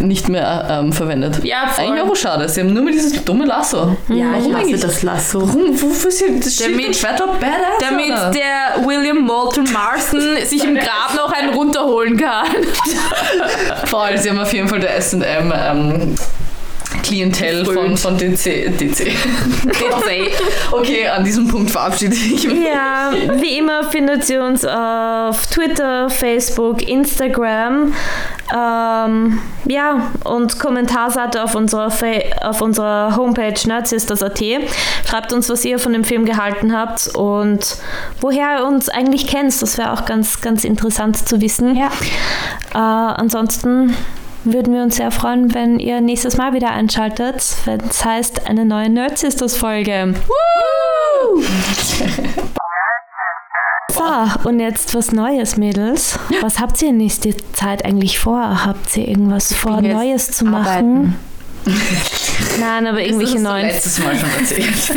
[0.00, 1.44] nicht mehr ähm, verwendet.
[1.44, 1.84] Ja, voll.
[1.86, 2.48] Eigentlich auch schade.
[2.48, 3.96] Sie haben nur mehr dieses dumme Lasso.
[4.08, 4.80] Ja, ich Warum eigentlich?
[4.80, 5.40] das Lasso.
[5.46, 5.80] Warum?
[5.82, 7.78] Wofür ist hier das Schild Damit- Schwert doch badass?
[7.80, 8.30] Damit oder?
[8.30, 12.46] der William Moulton Marston sich im Grab noch einen runterholen kann.
[13.86, 16.14] Voll, sie haben auf jeden Fall der S&M ähm,
[17.08, 18.76] Klientel von, von DC.
[18.78, 18.78] DC.
[18.78, 20.30] DC.
[20.70, 22.66] Okay, an diesem Punkt verabschiede ich mich.
[22.66, 27.94] Ja, wie immer findet ihr uns auf Twitter, Facebook, Instagram.
[28.54, 34.42] Ähm, ja, und Kommentarseite auf unserer, Fa auf unserer Homepage nerdsisters.at.
[35.08, 37.78] Schreibt uns, was ihr von dem Film gehalten habt und
[38.20, 39.62] woher ihr uns eigentlich kennt.
[39.62, 41.74] Das wäre auch ganz, ganz interessant zu wissen.
[41.74, 41.90] Ja.
[42.74, 43.96] Äh, ansonsten
[44.52, 48.64] würden wir uns sehr freuen, wenn ihr nächstes Mal wieder einschaltet, wenn es heißt eine
[48.64, 50.14] neue Nerd Sisters Folge.
[53.90, 56.18] So, und jetzt was Neues, Mädels.
[56.40, 58.64] Was habt ihr in nächster Zeit eigentlich vor?
[58.64, 60.66] Habt ihr irgendwas vor, Neues zu machen?
[60.66, 61.27] arbeiten.
[62.60, 63.70] Nein, aber irgendwelche neuen.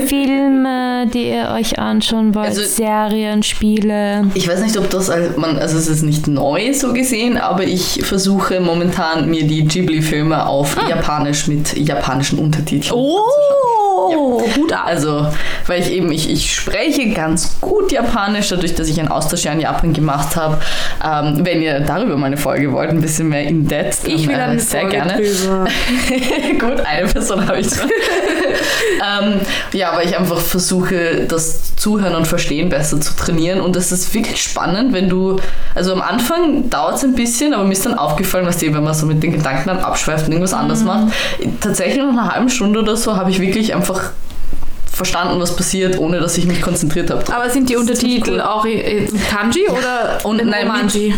[0.07, 4.25] Filme, die ihr euch anschauen wollt, Also- Serien, Spiele.
[4.33, 7.63] Ich weiß nicht, ob das, als man, also es ist nicht neu so gesehen, aber
[7.63, 13.19] ich versuche momentan mir die Ghibli-Filme auf Japanisch mit japanischen Untertiteln Oh,
[14.09, 14.83] Hut ab.
[14.85, 15.27] Also,
[15.67, 19.61] weil ich eben, ich, ich spreche ganz gut Japanisch, dadurch, dass ich ein Austauschjahr in
[19.61, 20.57] Japan gemacht habe.
[21.03, 24.35] Ähm, wenn ihr darüber mal eine Folge wollt, ein bisschen mehr in depth, Ich will
[24.35, 25.21] äh, eine sehr Folge gerne.
[26.59, 27.89] gut, eine Person habe ich schon.
[29.01, 29.39] ähm,
[29.73, 33.61] ja, weil ich einfach versuche, das Zuhören und Verstehen besser zu trainieren.
[33.61, 35.37] Und das ist wirklich spannend, wenn du,
[35.75, 38.93] also am Anfang dauert es ein bisschen, aber mir ist dann aufgefallen, was wenn man
[38.93, 41.13] so mit den Gedanken dann abschweift und irgendwas anderes macht.
[41.59, 43.90] Tatsächlich nach einer halben Stunde oder so habe ich wirklich einfach
[44.91, 47.23] verstanden, was passiert, ohne dass ich mich konzentriert habe.
[47.33, 48.41] Aber sind die Untertitel cool.
[48.41, 51.15] auch in Kanji oder Und in nein, Romanji?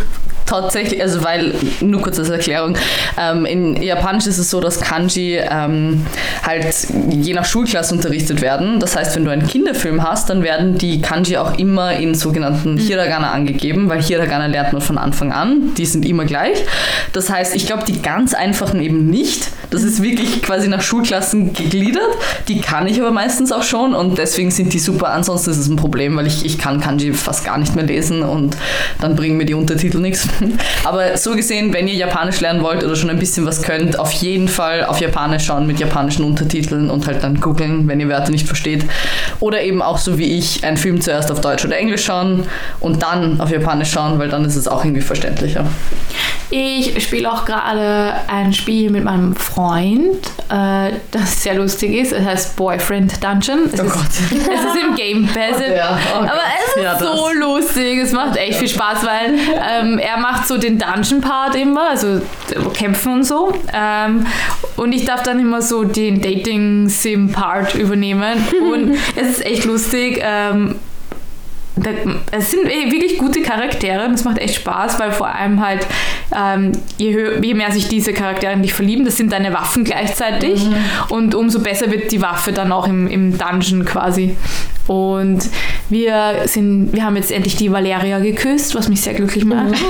[0.53, 2.77] Tatsächlich, also weil, nur kurz als Erklärung,
[3.19, 6.05] ähm, in Japanisch ist es so, dass Kanji ähm,
[6.45, 6.67] halt
[7.09, 8.79] je nach Schulklasse unterrichtet werden.
[8.79, 12.77] Das heißt, wenn du einen Kinderfilm hast, dann werden die Kanji auch immer in sogenannten
[12.77, 16.63] Hiragana angegeben, weil Hiragana lernt man von Anfang an, die sind immer gleich.
[17.13, 19.47] Das heißt, ich glaube, die ganz einfachen eben nicht.
[19.71, 22.03] Das ist wirklich quasi nach Schulklassen gegliedert.
[22.47, 25.13] Die kann ich aber meistens auch schon und deswegen sind die super.
[25.13, 28.21] Ansonsten ist es ein Problem, weil ich, ich kann Kanji fast gar nicht mehr lesen
[28.21, 28.55] und
[29.01, 30.27] dann bringen mir die Untertitel nichts.
[30.83, 34.11] Aber so gesehen, wenn ihr Japanisch lernen wollt oder schon ein bisschen was könnt, auf
[34.11, 38.31] jeden Fall auf Japanisch schauen mit japanischen Untertiteln und halt dann googeln, wenn ihr Wörter
[38.31, 38.85] nicht versteht.
[39.39, 42.43] Oder eben auch so wie ich, einen Film zuerst auf Deutsch oder Englisch schauen
[42.79, 45.65] und dann auf Japanisch schauen, weil dann ist es auch irgendwie verständlicher.
[46.55, 50.17] Ich spiele auch gerade ein Spiel mit meinem Freund,
[50.51, 52.11] äh, das sehr lustig ist.
[52.11, 53.71] Es heißt Boyfriend Dungeon.
[53.73, 54.03] Es, Oh ist, Gott.
[54.29, 55.59] es ist im Game Pass.
[55.75, 56.35] Ja, oh Aber Gott.
[56.67, 57.97] es ist Ja, so lustig.
[57.97, 59.33] Es macht echt viel Spaß, weil
[59.67, 62.21] ähm, er macht so den Dungeon-Part immer, also
[62.75, 63.51] kämpfen und so.
[63.73, 64.27] Ähm,
[64.75, 68.37] und ich darf dann immer so den Dating-Sim-Part übernehmen.
[68.71, 70.19] Und es ist echt lustig.
[70.21, 70.75] Ähm,
[72.31, 75.85] es sind eh wirklich gute Charaktere und es macht echt Spaß, weil vor allem halt,
[76.35, 79.83] ähm, je, hö- je mehr sich diese Charaktere in dich verlieben, das sind deine Waffen
[79.83, 80.61] gleichzeitig
[81.09, 84.35] und umso besser wird die Waffe dann auch im, im Dungeon quasi.
[84.87, 85.49] Und
[85.89, 89.73] wir sind, wir haben jetzt endlich die Valeria geküsst, was mich sehr glücklich macht.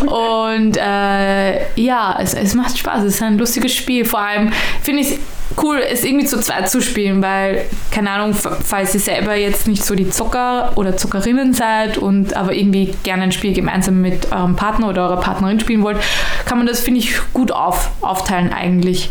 [0.06, 3.04] Und äh, ja, es, es macht Spaß.
[3.04, 4.04] Es ist ein lustiges Spiel.
[4.04, 4.50] Vor allem
[4.82, 5.18] finde ich es
[5.62, 9.84] cool, es irgendwie zu zweit zu spielen, weil, keine Ahnung, falls ihr selber jetzt nicht
[9.84, 14.56] so die Zocker oder Zockerinnen seid und aber irgendwie gerne ein Spiel gemeinsam mit eurem
[14.56, 15.98] Partner oder eurer Partnerin spielen wollt,
[16.46, 19.10] kann man das, finde ich, gut auf, aufteilen eigentlich.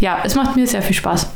[0.00, 1.28] Ja, es macht mir sehr viel Spaß.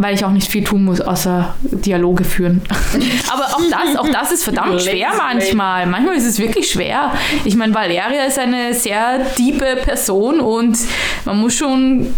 [0.00, 2.62] Weil ich auch nicht viel tun muss, außer Dialoge führen.
[3.30, 5.84] Aber auch das, auch das ist verdammt schwer manchmal.
[5.84, 7.12] Manchmal ist es wirklich schwer.
[7.44, 10.78] Ich meine, Valeria ist eine sehr tiefe Person und
[11.26, 12.14] man muss schon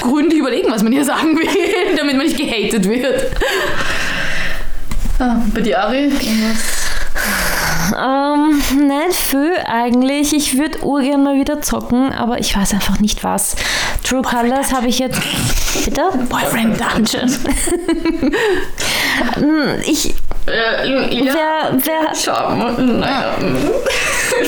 [0.00, 1.46] gründlich überlegen, was man hier sagen will,
[1.96, 3.26] damit man nicht gehatet wird.
[5.18, 6.10] Ah, bei dir, Ari?
[7.98, 10.32] Ähm, nicht viel eigentlich.
[10.34, 13.56] Ich würde urgern mal wieder zocken, aber ich weiß einfach nicht was.
[14.04, 15.20] True Colors habe ich jetzt.
[15.84, 16.02] Bitte?
[16.28, 17.30] Boyfriend Dungeon.
[19.34, 20.14] Hm, Ich.
[20.48, 21.34] Äh, ja.
[21.34, 21.78] Wer.
[21.84, 22.14] Wer.
[22.14, 23.34] Schau, naja.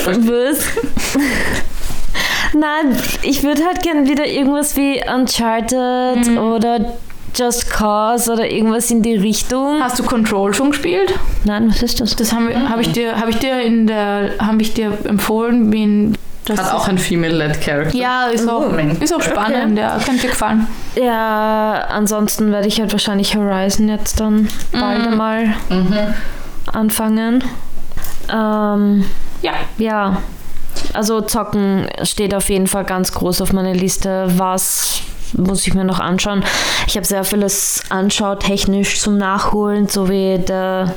[0.05, 0.57] Was?
[2.53, 6.37] Nein, ich würde halt gern wieder irgendwas wie Uncharted Mhm.
[6.37, 6.93] oder
[7.35, 9.79] Just Cause oder irgendwas in die Richtung.
[9.81, 11.13] Hast du Control schon gespielt?
[11.45, 12.15] Nein, was ist das?
[12.15, 15.71] Das haben wir, habe ich dir, habe ich dir in der, habe ich dir empfohlen,
[15.71, 16.15] wen
[16.45, 17.95] das Hat auch ein Female-led Character.
[17.97, 20.67] Ja, ist auch, Oh, ist auch spannend, ja, könnte dir gefallen.
[21.01, 25.95] Ja, ansonsten werde ich halt wahrscheinlich Horizon jetzt dann bald einmal Mhm.
[26.71, 27.43] anfangen.
[28.31, 29.05] Ähm,
[29.41, 30.17] Ja, ja,
[30.93, 34.25] also zocken steht auf jeden Fall ganz groß auf meiner Liste.
[34.37, 35.01] Was
[35.33, 36.43] muss ich mir noch anschauen?
[36.87, 40.95] Ich habe sehr vieles anschaut, technisch zum Nachholen, so wie der.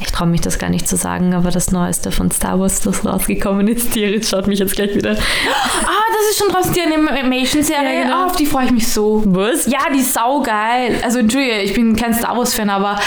[0.00, 3.04] Ich traue mich das gar nicht zu sagen, aber das Neueste von Star Wars, das
[3.04, 5.12] rausgekommen ist, Tiris schaut mich jetzt gleich wieder.
[5.12, 5.16] Ah,
[6.12, 7.94] das ist schon draußen die Animation-Serie.
[7.98, 8.14] Ja, genau.
[8.22, 9.22] Ah, auf die freue ich mich so.
[9.26, 9.66] Was?
[9.66, 10.96] Ja, die ist saugeil.
[11.02, 12.98] Also, Entschuldige, ich bin kein Star Wars-Fan, aber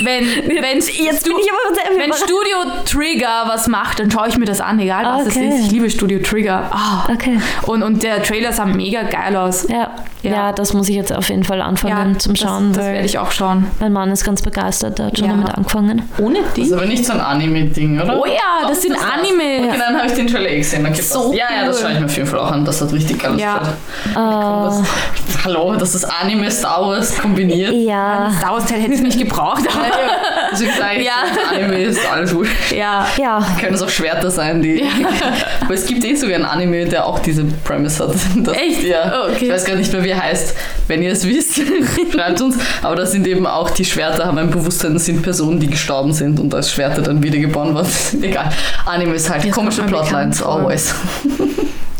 [0.00, 0.94] wenn, wenn, Jetzt
[1.24, 2.12] bin ich aber sehr wenn.
[2.12, 5.48] Studio Trigger was macht, dann schaue ich mir das an, egal was Okay.
[5.48, 5.66] es ist.
[5.66, 6.68] Ich liebe Studio Trigger.
[6.70, 7.06] Ah.
[7.12, 7.38] Okay.
[7.66, 9.66] Und, und der Trailer sah mega geil aus.
[9.68, 9.90] Ja.
[10.22, 10.30] Ja.
[10.32, 10.52] Ja.
[10.52, 13.30] das muss ich jetzt auf jeden Fall anfangen zum Schauen, Das, das werde ich auch
[13.30, 13.66] schauen.
[13.78, 15.34] mein Mann ist ganz begeistert, der hat schon Ja.
[15.34, 16.02] damit angefangen.
[16.18, 16.62] Ohne Das die?
[16.62, 18.18] ist aber nicht so ein Anime-Ding, oder?
[18.20, 19.04] Oh ja, das sind war's.
[19.18, 19.68] Anime.
[19.68, 20.86] Okay, dann habe ich den Trailer eh gesehen.
[20.86, 22.64] Okay, So ja, ja, das schaue ich mir auf jeden Fall auch an.
[22.64, 23.60] Das hat richtig geil Ja.
[24.14, 24.86] ausgeschaut.
[25.26, 27.72] Das, hallo, das ist Anime Star Wars kombiniert.
[27.74, 28.30] Ja.
[28.38, 29.62] Star Wars Teil hätte ich nicht gebraucht.
[29.68, 29.90] aber-
[30.52, 31.12] Deswegen sage ich, Ja.
[31.52, 32.46] Anime ist alles gut.
[32.74, 33.06] ja.
[33.18, 33.44] Ja.
[33.60, 34.84] Können es auch Schwerter sein, die.
[35.64, 38.14] Aber es gibt eh sogar einen Anime, der auch diese Premise hat.
[38.36, 38.82] Das, Echt?
[38.84, 39.12] Ja.
[39.24, 39.46] Oh, okay.
[39.46, 40.54] Ich weiß gar nicht mehr, wie er heißt.
[40.88, 41.60] Wenn ihr es wisst,
[42.12, 42.56] schreibt uns.
[42.82, 46.12] Aber das sind eben auch die Schwerter, haben ein Bewusstsein, das sind Personen, die gestorben
[46.12, 47.88] sind und als Schwerter dann wiedergeboren wurden.
[48.22, 48.50] Egal.
[48.84, 50.94] Anime ist halt Jetzt komische Plotlines, always.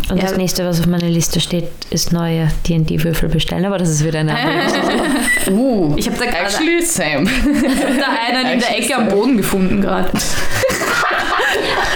[0.08, 0.22] Und Ja.
[0.28, 4.20] das nächste, was auf meiner Liste steht, ist neue D&D-Würfel bestellen, aber das ist wieder
[4.20, 5.50] eine andere Geschichte.
[5.52, 7.24] Uh, Ich habe da gerade actually same.
[7.24, 10.10] da einen in der Ecke am Boden gefunden gerade.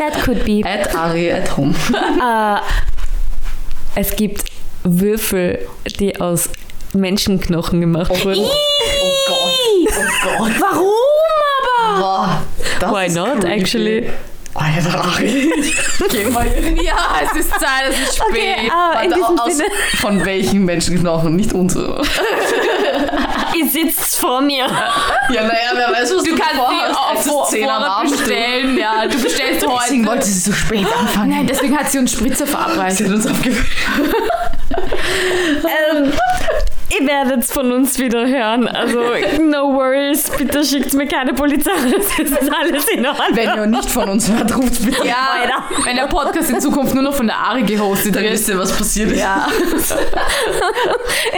[0.00, 0.62] That could be.
[0.64, 1.72] At Ari at home.
[1.92, 2.60] Äh,
[3.94, 4.44] es gibt
[4.82, 5.60] Würfel,
[6.00, 6.48] die aus
[6.92, 8.40] Menschenknochen gemacht wurden.
[8.42, 9.38] Oh Gott.
[9.88, 10.52] Oh Gott.
[10.58, 10.90] Warum
[12.04, 12.40] aber?
[12.40, 12.42] Boah,
[12.80, 13.60] das Why not, creepy.
[13.60, 14.10] actually?
[14.52, 15.02] Alter.
[16.10, 16.44] Geh mal
[16.82, 18.28] Ja, es ist Zeit, es ist spät.
[18.30, 19.68] Okay, ah, in diesem aus, Sinne,
[20.00, 21.36] von welchen Menschenknochen?
[21.36, 22.02] Nicht unsere.
[23.56, 24.66] ihr sitzt vor mir.
[24.66, 27.98] Ja, naja, wer weiß, was Du kannst sie auf Es ist Vor 10 am Vorrat
[28.00, 28.10] Abend.
[28.10, 28.76] bestellen.
[28.76, 30.10] Ja, du bestellst Deswegen heute.
[30.16, 31.30] wollte sie so spät anfangen.
[31.30, 32.96] Nein, deswegen hat sie uns Spritzer verabreicht.
[32.96, 33.66] Sie hat uns aufgehört.
[35.92, 36.12] Ähm,
[36.98, 38.68] ihr werdet es von uns wieder hören.
[38.68, 39.00] Also,
[39.42, 40.30] no worries.
[40.36, 41.70] Bitte schickt mir keine Polizei.
[41.90, 43.26] Das ist alles in Ordnung.
[43.34, 45.06] Wenn ihr nicht von uns hört, ruft bitte.
[45.06, 45.84] Ja, Weiter.
[45.84, 48.34] wenn der Podcast in Zukunft nur noch von der Ari gehostet Dann wird.
[48.34, 49.20] wisst ihr, was passiert ist.
[49.20, 49.46] Ja.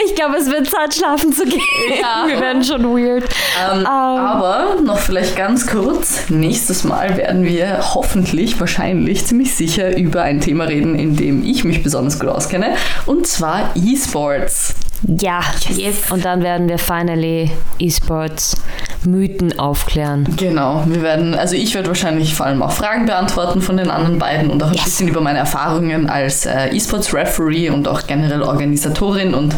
[0.05, 1.61] Ich glaube, es wird Zeit, schlafen zu gehen.
[2.01, 2.25] Ja.
[2.27, 3.25] Wir werden schon weird.
[3.73, 10.23] Ähm, aber noch vielleicht ganz kurz, nächstes Mal werden wir hoffentlich, wahrscheinlich, ziemlich sicher über
[10.23, 12.75] ein Thema reden, in dem ich mich besonders gut auskenne,
[13.07, 14.75] und zwar E-Sports.
[15.07, 15.41] Ja.
[15.69, 16.11] Yes.
[16.11, 18.57] Und dann werden wir finally E-Sports
[19.05, 20.27] Mythen aufklären.
[20.37, 24.19] Genau, wir werden, also ich werde wahrscheinlich vor allem auch Fragen beantworten von den anderen
[24.19, 24.85] beiden und auch ein Yes.
[24.85, 29.55] bisschen über meine Erfahrungen als äh, E-Sports-Referee und auch generell Organisatorin und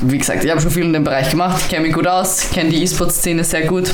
[0.00, 2.70] wie gesagt, ich habe schon viel in dem Bereich gemacht, kenne mich gut aus, kenne
[2.70, 3.92] die E-Sports-Szene sehr gut.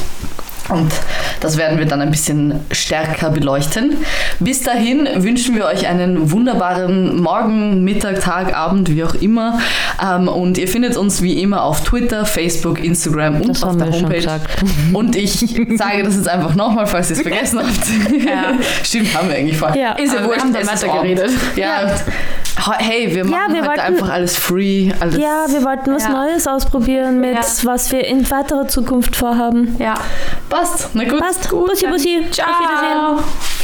[0.68, 0.92] Und
[1.40, 3.96] das werden wir dann ein bisschen stärker beleuchten.
[4.38, 9.58] Bis dahin wünschen wir euch einen wunderbaren Morgen, Mittag, Tag, Abend, wie auch immer.
[10.02, 13.86] Ähm, und ihr findet uns wie immer auf Twitter, Facebook, Instagram und Das auf der
[13.86, 14.40] wir Homepage.
[14.92, 15.38] Und ich
[15.76, 18.22] sage das jetzt einfach nochmal, falls ihr es vergessen habt.
[18.24, 18.52] Ja.
[18.82, 19.74] Stimmt, haben wir eigentlich vor.
[19.74, 19.92] Ja.
[19.92, 20.52] Ist ja wurscht, haben
[20.90, 21.02] Abend.
[21.16, 21.30] geredet.
[21.56, 21.90] Ja.
[22.78, 24.90] Hey, wir machen wir heute wollten- einfach alles free.
[25.00, 26.10] Alles Ja, wir wollten was Ja.
[26.10, 27.40] Neues ausprobieren mit Ja.
[27.64, 29.76] was wir in weiterer Zukunft vorhaben.
[29.78, 29.94] Ja.
[30.58, 30.94] Passt.
[30.94, 31.20] Na gut.
[31.20, 31.50] Passt.
[31.50, 32.26] Bussi, bussi.
[32.30, 32.50] Ciao.
[32.50, 33.57] Auf Wiedersehen.